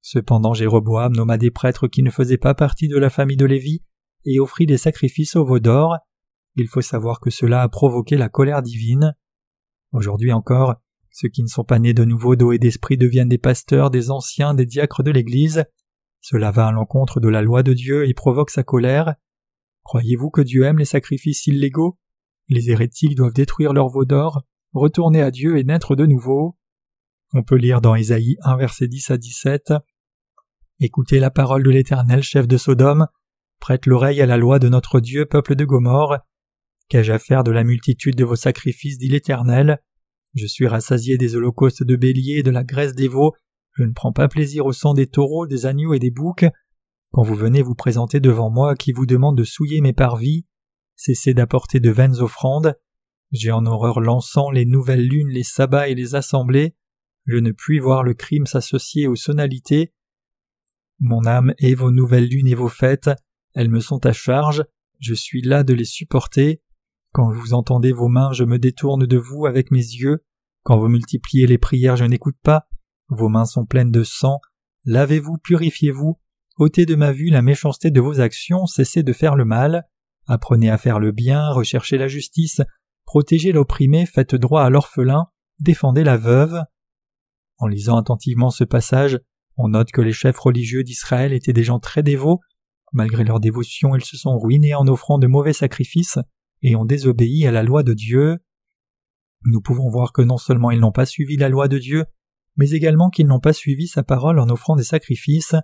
[0.00, 3.82] Cependant Jéroboam nomma des prêtres qui ne faisaient pas partie de la famille de Lévi
[4.24, 5.98] et offrit des sacrifices au veau d'or.
[6.60, 9.14] Il faut savoir que cela a provoqué la colère divine.
[9.92, 10.74] Aujourd'hui encore,
[11.12, 14.10] ceux qui ne sont pas nés de nouveau d'eau et d'esprit deviennent des pasteurs, des
[14.10, 15.64] anciens, des diacres de l'Église.
[16.20, 19.14] Cela va à l'encontre de la loi de Dieu et provoque sa colère.
[19.84, 21.96] Croyez-vous que Dieu aime les sacrifices illégaux?
[22.48, 24.42] Les hérétiques doivent détruire leur veau d'or,
[24.72, 26.58] retourner à Dieu et naître de nouveau.
[27.34, 29.74] On peut lire dans Ésaïe 1 verset 10 à 17
[30.80, 33.06] Écoutez la parole de l'Éternel, chef de Sodome,
[33.60, 36.18] prête l'oreille à la loi de notre Dieu, peuple de Gomorre.
[36.88, 39.78] Qu'ai-je à faire de la multitude de vos sacrifices, dit l'Éternel?
[40.34, 43.34] Je suis rassasié des holocaustes de béliers et de la graisse des veaux,
[43.78, 46.46] je ne prends pas plaisir au sang des taureaux, des agneaux et des boucs.
[47.12, 50.46] Quand vous venez vous présenter devant moi qui vous demande de souiller mes parvis,
[50.96, 52.74] cessez d'apporter de vaines offrandes.
[53.30, 56.74] J'ai en horreur l'encens, les nouvelles lunes, les sabbats et les assemblées.
[57.26, 59.92] Je ne puis voir le crime s'associer aux sonalités.
[60.98, 63.10] Mon âme et vos nouvelles lunes et vos fêtes,
[63.54, 64.64] elles me sont à charge,
[64.98, 66.62] je suis là de les supporter.
[67.12, 70.24] Quand vous entendez vos mains, je me détourne de vous avec mes yeux.
[70.62, 72.68] Quand vous multipliez les prières, je n'écoute pas.
[73.08, 74.40] Vos mains sont pleines de sang,
[74.84, 76.18] lavez-vous, purifiez-vous,
[76.58, 79.88] ôtez de ma vue la méchanceté de vos actions, cessez de faire le mal,
[80.26, 82.60] apprenez à faire le bien, recherchez la justice,
[83.06, 85.28] protégez l'opprimé, faites droit à l'orphelin,
[85.58, 86.62] défendez la veuve.
[87.56, 89.18] En lisant attentivement ce passage,
[89.56, 92.40] on note que les chefs religieux d'Israël étaient des gens très dévots.
[92.92, 96.18] Malgré leur dévotion, ils se sont ruinés en offrant de mauvais sacrifices
[96.62, 98.38] et ont désobéi à la loi de Dieu.
[99.44, 102.04] Nous pouvons voir que non seulement ils n'ont pas suivi la loi de Dieu,
[102.56, 105.54] mais également qu'ils n'ont pas suivi sa parole en offrant des sacrifices.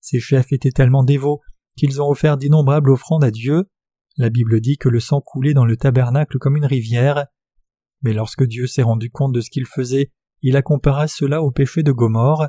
[0.00, 1.40] Ces chefs étaient tellement dévots
[1.76, 3.68] qu'ils ont offert d'innombrables offrandes à Dieu.
[4.16, 7.26] La Bible dit que le sang coulait dans le tabernacle comme une rivière.
[8.02, 10.10] Mais lorsque Dieu s'est rendu compte de ce qu'il faisait,
[10.42, 12.48] il a comparé cela au péché de Gomorre.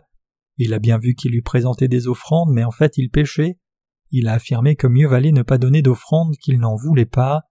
[0.58, 3.58] Il a bien vu qu'il lui présentait des offrandes, mais en fait il péchait.
[4.12, 7.42] Il a affirmé que mieux valait ne pas donner d'offrandes qu'il n'en voulait pas.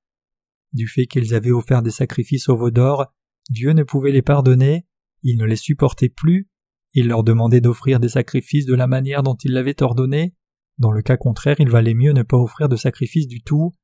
[0.73, 3.07] Du fait qu'ils avaient offert des sacrifices au veau d'or,
[3.49, 4.87] Dieu ne pouvait les pardonner,
[5.23, 6.49] il ne les supportait plus,
[6.95, 10.35] il leur demandait d'offrir des sacrifices de la manière dont il l'avait ordonné,
[10.79, 13.75] dans le cas contraire il valait mieux ne pas offrir de sacrifices du tout.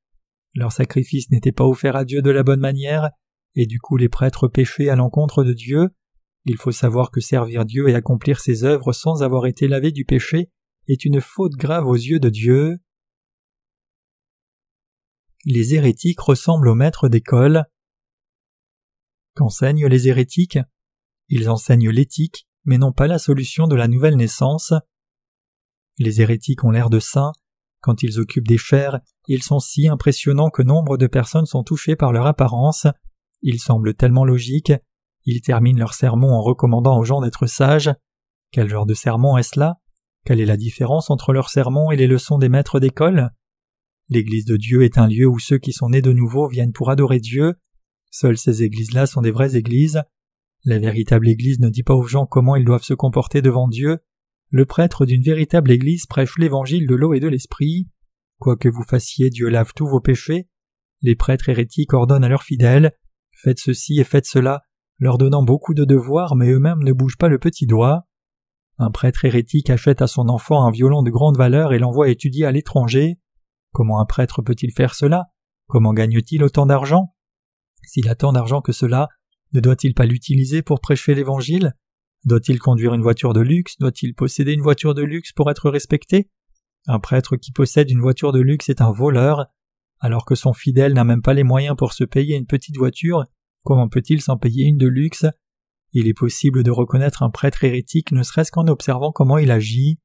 [0.54, 3.10] Leurs sacrifices n'étaient pas offerts à Dieu de la bonne manière,
[3.54, 5.90] et du coup les prêtres péchaient à l'encontre de Dieu.
[6.46, 10.04] Il faut savoir que servir Dieu et accomplir ses œuvres sans avoir été lavé du
[10.04, 10.50] péché
[10.88, 12.78] est une faute grave aux yeux de Dieu.
[15.48, 17.66] Les hérétiques ressemblent aux maîtres d'école.
[19.36, 20.58] Qu'enseignent les hérétiques?
[21.28, 24.74] Ils enseignent l'éthique, mais non pas la solution de la nouvelle naissance.
[25.98, 27.30] Les hérétiques ont l'air de saints.
[27.80, 31.94] Quand ils occupent des chairs, ils sont si impressionnants que nombre de personnes sont touchées
[31.94, 32.88] par leur apparence.
[33.40, 34.72] Ils semblent tellement logiques.
[35.26, 37.94] Ils terminent leur sermon en recommandant aux gens d'être sages.
[38.50, 39.76] Quel genre de sermon est-ce là?
[40.24, 43.30] Quelle est la différence entre leur sermon et les leçons des maîtres d'école?
[44.08, 46.90] L'Église de Dieu est un lieu où ceux qui sont nés de nouveau viennent pour
[46.90, 47.54] adorer Dieu.
[48.10, 50.02] Seules ces églises-là sont des vraies églises.
[50.64, 53.98] La véritable Église ne dit pas aux gens comment ils doivent se comporter devant Dieu.
[54.50, 57.88] Le prêtre d'une véritable Église prêche l'évangile de l'eau et de l'esprit.
[58.38, 60.48] Quoi que vous fassiez, Dieu lave tous vos péchés.
[61.02, 62.92] Les prêtres hérétiques ordonnent à leurs fidèles
[63.36, 64.62] Faites ceci et faites cela,
[64.98, 68.06] leur donnant beaucoup de devoirs, mais eux-mêmes ne bougent pas le petit doigt.
[68.78, 72.46] Un prêtre hérétique achète à son enfant un violon de grande valeur et l'envoie étudier
[72.46, 73.18] à l'étranger.
[73.76, 75.26] Comment un prêtre peut-il faire cela?
[75.66, 77.14] Comment gagne-t-il autant d'argent?
[77.86, 79.10] S'il a tant d'argent que cela,
[79.52, 81.74] ne doit-il pas l'utiliser pour prêcher l'Évangile?
[82.24, 83.76] Doit-il conduire une voiture de luxe?
[83.78, 86.30] Doit-il posséder une voiture de luxe pour être respecté?
[86.86, 89.44] Un prêtre qui possède une voiture de luxe est un voleur.
[90.00, 93.26] Alors que son fidèle n'a même pas les moyens pour se payer une petite voiture,
[93.62, 95.26] comment peut-il s'en payer une de luxe?
[95.92, 99.98] Il est possible de reconnaître un prêtre hérétique ne serait-ce qu'en observant comment il agit.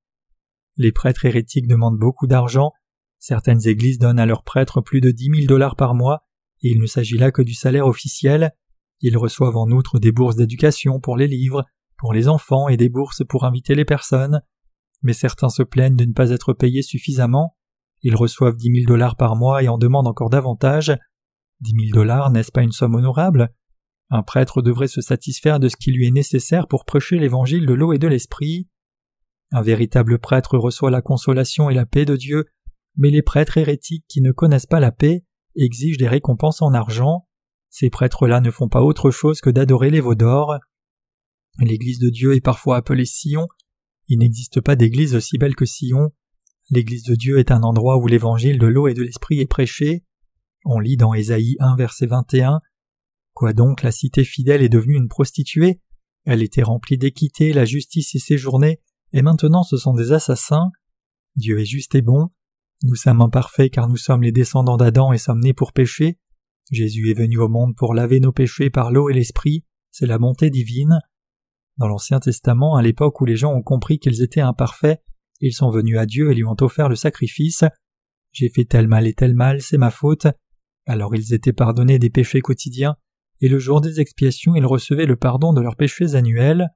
[0.76, 2.74] Les prêtres hérétiques demandent beaucoup d'argent,
[3.22, 6.24] certaines églises donnent à leurs prêtres plus de dix mille dollars par mois,
[6.64, 8.52] et il ne s'agit là que du salaire officiel.
[9.00, 11.64] Ils reçoivent en outre des bourses d'éducation pour les livres,
[11.98, 14.42] pour les enfants et des bourses pour inviter les personnes.
[15.04, 17.56] Mais certains se plaignent de ne pas être payés suffisamment.
[18.02, 20.98] Ils reçoivent dix mille dollars par mois et en demandent encore davantage.
[21.60, 23.54] Dix mille dollars, n'est-ce pas une somme honorable?
[24.10, 27.74] Un prêtre devrait se satisfaire de ce qui lui est nécessaire pour prêcher l'évangile de
[27.74, 28.68] l'eau et de l'esprit.
[29.52, 32.46] Un véritable prêtre reçoit la consolation et la paix de Dieu,
[32.96, 35.24] mais les prêtres hérétiques qui ne connaissent pas la paix
[35.56, 37.28] exigent des récompenses en argent.
[37.70, 40.58] Ces prêtres-là ne font pas autre chose que d'adorer les veaux d'or.
[41.60, 43.48] L'Église de Dieu est parfois appelée Sion.
[44.08, 46.12] Il n'existe pas d'église aussi belle que Sion.
[46.70, 50.04] L'Église de Dieu est un endroit où l'évangile de l'eau et de l'esprit est prêché.
[50.66, 52.62] On lit dans Ésaïe 1 verset 21
[53.34, 55.82] Quoi donc la cité fidèle est devenue une prostituée?
[56.26, 58.82] Elle était remplie d'équité, la justice y séjournait,
[59.14, 60.72] et maintenant ce sont des assassins.
[61.36, 62.30] Dieu est juste et bon.
[62.84, 66.18] Nous sommes imparfaits car nous sommes les descendants d'Adam et sommes nés pour pécher.
[66.72, 70.18] Jésus est venu au monde pour laver nos péchés par l'eau et l'esprit, c'est la
[70.18, 71.00] bonté divine.
[71.78, 75.00] Dans l'Ancien Testament, à l'époque où les gens ont compris qu'ils étaient imparfaits,
[75.42, 77.64] ils sont venus à Dieu et lui ont offert le sacrifice.
[78.32, 80.28] J'ai fait tel mal et tel mal, c'est ma faute.
[80.88, 82.96] Alors ils étaient pardonnés des péchés quotidiens,
[83.42, 86.70] et le jour des expiations ils recevaient le pardon de leurs péchés annuels.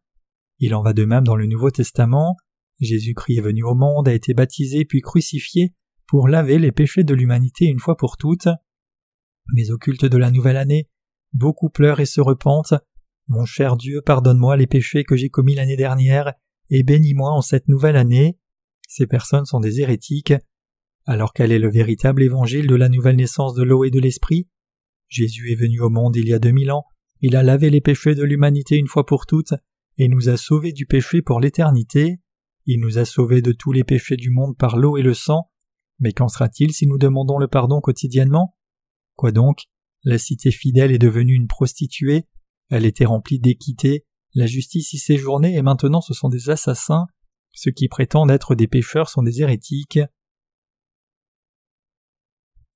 [0.60, 2.36] Il en va de même dans le Nouveau Testament.
[2.80, 5.74] Jésus-Christ est venu au monde, a été baptisé puis crucifié
[6.08, 8.48] pour laver les péchés de l'humanité une fois pour toutes.
[9.54, 10.90] Mais au culte de la nouvelle année,
[11.34, 12.74] beaucoup pleurent et se repentent.
[13.28, 16.34] Mon cher Dieu, pardonne-moi les péchés que j'ai commis l'année dernière,
[16.70, 18.38] et bénis-moi en cette nouvelle année.
[18.88, 20.34] Ces personnes sont des hérétiques.
[21.06, 24.48] Alors quel est le véritable évangile de la nouvelle naissance de l'eau et de l'esprit?
[25.08, 26.86] Jésus est venu au monde il y a deux mille ans,
[27.22, 29.54] il a lavé les péchés de l'humanité une fois pour toutes,
[29.98, 32.20] et nous a sauvés du péché pour l'éternité.
[32.66, 35.50] Il nous a sauvés de tous les péchés du monde par l'eau et le sang.
[36.00, 38.58] Mais qu'en sera-t-il si nous demandons le pardon quotidiennement?
[39.16, 39.64] Quoi donc?
[40.04, 42.28] La cité fidèle est devenue une prostituée,
[42.70, 47.08] elle était remplie d'équité, la justice y séjournait et maintenant ce sont des assassins,
[47.54, 50.00] ceux qui prétendent être des pécheurs sont des hérétiques.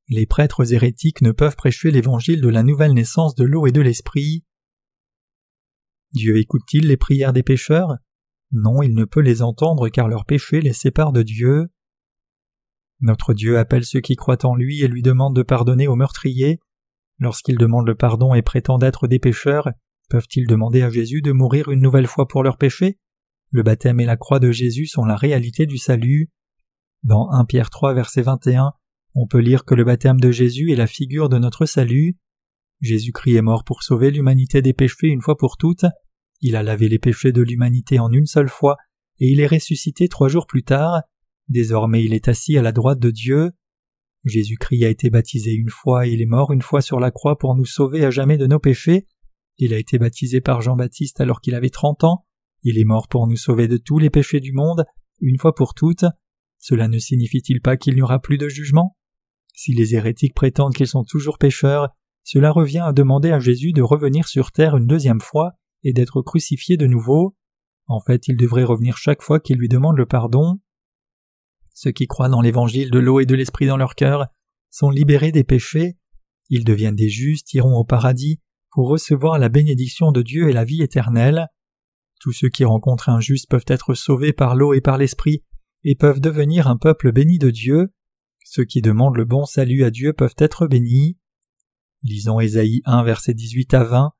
[0.07, 3.81] Les prêtres hérétiques ne peuvent prêcher l'évangile de la nouvelle naissance de l'eau et de
[3.81, 4.43] l'esprit.
[6.13, 7.97] Dieu écoute-t-il les prières des pécheurs?
[8.51, 11.69] Non, il ne peut les entendre car leurs péchés les séparent de Dieu.
[13.01, 16.59] Notre Dieu appelle ceux qui croient en lui et lui demande de pardonner aux meurtriers.
[17.19, 19.69] Lorsqu'ils demandent le pardon et prétendent être des pécheurs,
[20.09, 22.97] peuvent-ils demander à Jésus de mourir une nouvelle fois pour leurs péchés?
[23.51, 26.29] Le baptême et la croix de Jésus sont la réalité du salut.
[27.03, 28.73] Dans 1 Pierre 3 verset 21,
[29.15, 32.17] on peut lire que le baptême de Jésus est la figure de notre salut.
[32.81, 35.85] Jésus-Christ est mort pour sauver l'humanité des péchés une fois pour toutes,
[36.41, 38.77] il a lavé les péchés de l'humanité en une seule fois,
[39.19, 41.01] et il est ressuscité trois jours plus tard,
[41.49, 43.51] désormais il est assis à la droite de Dieu.
[44.25, 47.37] Jésus-Christ a été baptisé une fois et il est mort une fois sur la croix
[47.37, 49.07] pour nous sauver à jamais de nos péchés.
[49.57, 52.25] Il a été baptisé par Jean-Baptiste alors qu'il avait trente ans,
[52.63, 54.85] il est mort pour nous sauver de tous les péchés du monde,
[55.21, 56.05] une fois pour toutes.
[56.57, 58.97] Cela ne signifie-t-il pas qu'il n'y aura plus de jugement?
[59.53, 61.89] Si les hérétiques prétendent qu'ils sont toujours pécheurs,
[62.23, 66.21] cela revient à demander à Jésus de revenir sur terre une deuxième fois et d'être
[66.21, 67.35] crucifié de nouveau.
[67.87, 70.59] En fait, il devrait revenir chaque fois qu'il lui demande le pardon.
[71.81, 74.27] Ceux qui croient dans l'évangile de l'eau et de l'esprit dans leur cœur
[74.69, 75.95] sont libérés des péchés,
[76.49, 80.65] ils deviennent des justes, iront au paradis pour recevoir la bénédiction de Dieu et la
[80.65, 81.47] vie éternelle.
[82.19, 85.45] Tous ceux qui rencontrent un juste peuvent être sauvés par l'eau et par l'esprit
[85.85, 87.93] et peuvent devenir un peuple béni de Dieu.
[88.43, 91.17] Ceux qui demandent le bon salut à Dieu peuvent être bénis.
[92.03, 94.11] Lisons Ésaïe 1 verset 18 à 20.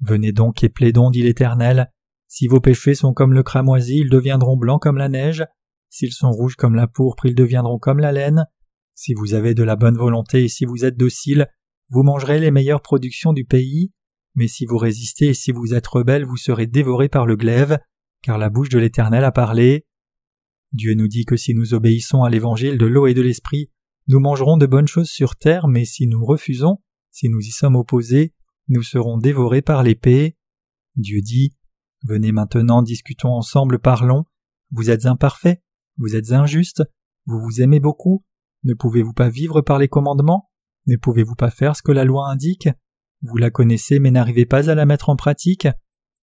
[0.00, 1.92] Venez donc et plaidons, dit l'Éternel.
[2.26, 5.44] Si vos péchés sont comme le cramoisi, ils deviendront blancs comme la neige.
[5.92, 8.46] S'ils sont rouges comme la pourpre, ils deviendront comme la laine.
[8.94, 11.48] Si vous avez de la bonne volonté et si vous êtes docile,
[11.90, 13.92] vous mangerez les meilleures productions du pays.
[14.34, 17.78] Mais si vous résistez et si vous êtes rebelles, vous serez dévorés par le glaive,
[18.22, 19.84] car la bouche de l'Éternel a parlé.
[20.72, 23.70] Dieu nous dit que si nous obéissons à l'évangile de l'eau et de l'esprit,
[24.08, 26.78] nous mangerons de bonnes choses sur terre, mais si nous refusons,
[27.10, 28.32] si nous y sommes opposés,
[28.68, 30.38] nous serons dévorés par l'épée.
[30.96, 31.54] Dieu dit
[32.08, 34.24] Venez maintenant, discutons ensemble, parlons.
[34.70, 35.60] Vous êtes imparfaits,
[35.98, 36.82] vous êtes injustes,
[37.26, 38.22] vous vous aimez beaucoup,
[38.64, 40.48] ne pouvez-vous pas vivre par les commandements?
[40.86, 42.68] Ne pouvez-vous pas faire ce que la loi indique?
[43.22, 45.68] Vous la connaissez mais n'arrivez pas à la mettre en pratique?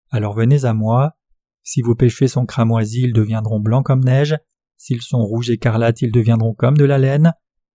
[0.09, 1.17] Alors venez à moi.
[1.63, 4.37] Si vos péchés sont cramoisis, ils deviendront blancs comme neige.
[4.77, 7.33] S'ils sont rouges écarlates, ils deviendront comme de la laine.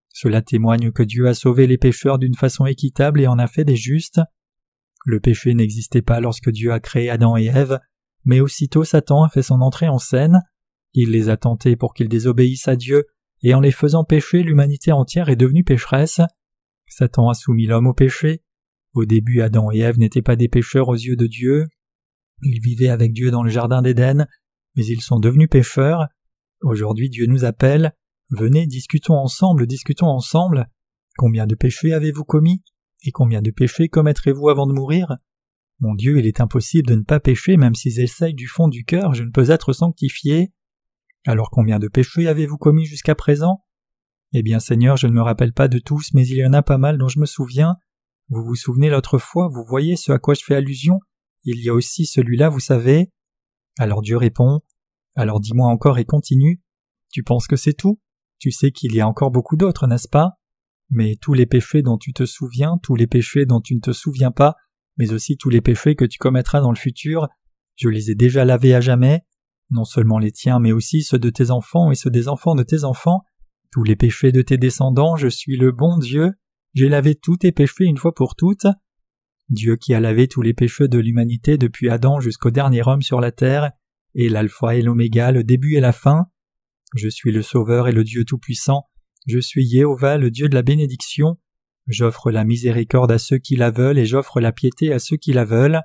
[0.10, 3.66] Cela témoigne que Dieu a sauvé les pécheurs d'une façon équitable et en a fait
[3.66, 4.22] des justes.
[5.06, 7.80] Le péché n'existait pas lorsque Dieu a créé Adam et Ève,
[8.24, 10.42] mais aussitôt Satan a fait son entrée en scène.
[10.94, 13.06] Il les a tentés pour qu'ils désobéissent à Dieu,
[13.42, 16.22] et en les faisant pécher, l'humanité entière est devenue pécheresse.
[16.88, 18.44] Satan a soumis l'homme au péché.
[18.94, 21.68] Au début, Adam et Ève n'étaient pas des pécheurs aux yeux de Dieu.
[22.44, 24.28] Ils vivaient avec Dieu dans le jardin d'Éden,
[24.76, 26.08] mais ils sont devenus pécheurs.
[26.62, 27.94] Aujourd'hui, Dieu nous appelle.
[28.30, 30.68] Venez, discutons ensemble, discutons ensemble.
[31.18, 32.64] Combien de péchés avez-vous commis
[33.04, 35.18] Et combien de péchés commettrez-vous avant de mourir?
[35.80, 38.86] Mon Dieu, il est impossible de ne pas pécher, même si j'essaye du fond du
[38.86, 40.52] cœur, je ne peux être sanctifié.
[41.26, 43.64] Alors combien de péchés avez-vous commis jusqu'à présent?
[44.34, 46.62] Eh bien Seigneur, je ne me rappelle pas de tous, mais il y en a
[46.62, 47.78] pas mal dont je me souviens.
[48.30, 51.00] Vous vous souvenez l'autre fois, vous voyez ce à quoi je fais allusion?
[51.44, 53.12] Il y a aussi celui-là, vous savez.
[53.78, 54.62] Alors Dieu répond.
[55.16, 56.62] Alors dis-moi encore et continue.
[57.12, 58.02] Tu penses que c'est tout?
[58.40, 60.34] Tu sais qu'il y a encore beaucoup d'autres, n'est-ce pas?
[60.90, 63.94] Mais tous les péchés dont tu te souviens, tous les péchés dont tu ne te
[63.94, 64.56] souviens pas,
[64.98, 67.30] mais aussi tous les péchés que tu commettras dans le futur,
[67.76, 69.22] je les ai déjà lavés à jamais,
[69.74, 72.64] non seulement les tiens, mais aussi ceux de tes enfants et ceux des enfants de
[72.64, 73.24] tes enfants,
[73.72, 76.32] tous les péchés de tes descendants, je suis le bon Dieu,
[76.74, 78.68] j'ai lavé tous tes péchés une fois pour toutes.
[79.50, 83.20] Dieu qui a lavé tous les péchés de l'humanité depuis Adam jusqu'au dernier homme sur
[83.20, 83.72] la terre,
[84.16, 86.28] est l'alpha et l'oméga, le début et la fin.
[86.96, 88.88] Je suis le Sauveur et le Dieu Tout-Puissant,
[89.26, 91.38] je suis Jéhovah, le Dieu de la bénédiction,
[91.88, 95.34] j'offre la miséricorde à ceux qui la veulent et j'offre la piété à ceux qui
[95.34, 95.82] la veulent.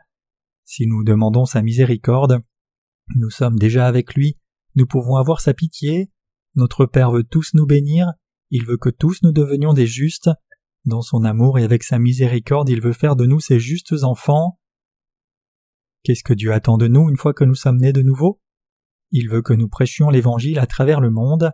[0.64, 2.43] Si nous demandons sa miséricorde,
[3.17, 4.37] nous sommes déjà avec lui,
[4.75, 6.11] nous pouvons avoir sa pitié,
[6.55, 8.13] notre Père veut tous nous bénir,
[8.51, 10.31] il veut que tous nous devenions des justes,
[10.85, 14.59] dans son amour et avec sa miséricorde il veut faire de nous ses justes enfants.
[16.03, 18.41] Qu'est-ce que Dieu attend de nous une fois que nous sommes nés de nouveau?
[19.11, 21.53] Il veut que nous prêchions l'Évangile à travers le monde,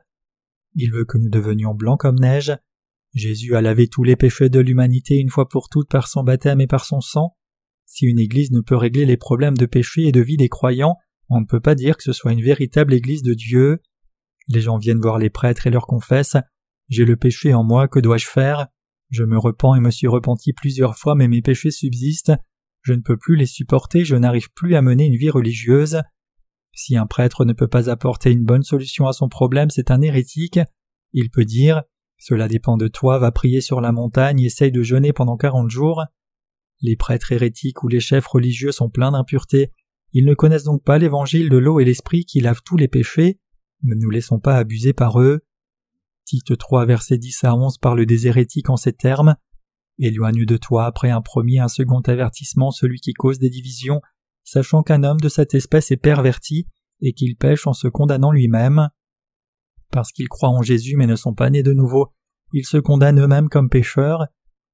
[0.75, 2.57] il veut que nous devenions blancs comme neige,
[3.15, 6.61] Jésus a lavé tous les péchés de l'humanité une fois pour toutes par son baptême
[6.61, 7.37] et par son sang.
[7.87, 10.97] Si une Église ne peut régler les problèmes de péché et de vie des croyants,
[11.29, 13.81] on ne peut pas dire que ce soit une véritable Église de Dieu.
[14.49, 16.37] Les gens viennent voir les prêtres et leur confessent
[16.89, 18.69] J'ai le péché en moi, que dois-je faire?
[19.11, 22.33] Je me repens et me suis repenti plusieurs fois, mais mes péchés subsistent.
[22.83, 26.03] Je ne peux plus les supporter, je n'arrive plus à mener une vie religieuse.
[26.75, 30.03] Si un prêtre ne peut pas apporter une bonne solution à son problème, c'est un
[30.03, 30.59] hérétique.
[31.13, 31.85] Il peut dire
[32.19, 36.05] Cela dépend de toi, va prier sur la montagne, essaye de jeûner pendant quarante jours.
[36.83, 39.71] Les prêtres hérétiques ou les chefs religieux sont pleins d'impuretés
[40.15, 43.41] ils ne connaissent donc pas l'évangile de l'eau et l'esprit qui lave tous les péchés.
[43.83, 45.41] Ne nous laissons pas abuser par eux.
[46.25, 49.35] Tite 3 versets 10 à 11 parle des hérétiques en ces termes.
[49.99, 54.01] Éloigne de toi après un premier un second avertissement celui qui cause des divisions,
[54.45, 56.69] sachant qu'un homme de cette espèce est perverti
[57.01, 58.89] et qu'il pêche en se condamnant lui-même.
[59.91, 62.13] Parce qu'ils croient en Jésus mais ne sont pas nés de nouveau,
[62.53, 64.27] ils se condamnent eux-mêmes comme pécheurs.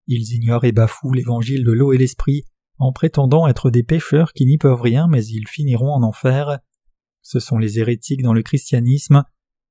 [0.06, 2.44] Ils ignorent et bafouent l'évangile de l'eau et l'esprit
[2.80, 6.58] en prétendant être des pécheurs qui n'y peuvent rien mais ils finiront en enfer.
[7.22, 9.22] Ce sont les hérétiques dans le christianisme.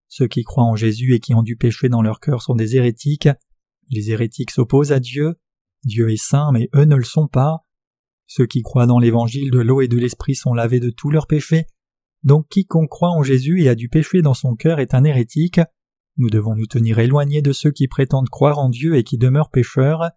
[0.08, 2.76] Ceux qui croient en Jésus et qui ont du péché dans leur cœur sont des
[2.76, 3.28] hérétiques.
[3.90, 5.40] Les hérétiques s'opposent à Dieu.
[5.84, 7.66] Dieu est saint mais eux ne le sont pas.
[8.28, 11.26] Ceux qui croient dans l'évangile de l'eau et de l'esprit sont lavés de tous leurs
[11.26, 11.66] péchés.
[12.24, 15.60] Donc quiconque croit en Jésus et a du péché dans son cœur est un hérétique.
[16.18, 19.50] Nous devons nous tenir éloignés de ceux qui prétendent croire en Dieu et qui demeurent
[19.50, 20.12] pécheurs.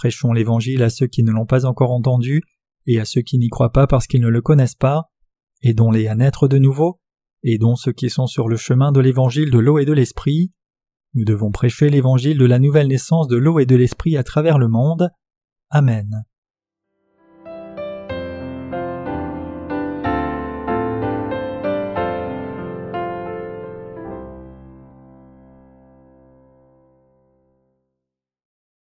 [0.00, 2.40] Prêchons l'Évangile à ceux qui ne l'ont pas encore entendu,
[2.86, 5.10] et à ceux qui n'y croient pas parce qu'ils ne le connaissent pas,
[5.62, 7.02] aidons-les à naître de nouveau,
[7.44, 10.52] aidons ceux qui sont sur le chemin de l'Évangile de l'eau et de l'Esprit.
[11.12, 14.56] Nous devons prêcher l'Évangile de la nouvelle naissance de l'eau et de l'Esprit à travers
[14.56, 15.10] le monde.
[15.68, 16.24] Amen.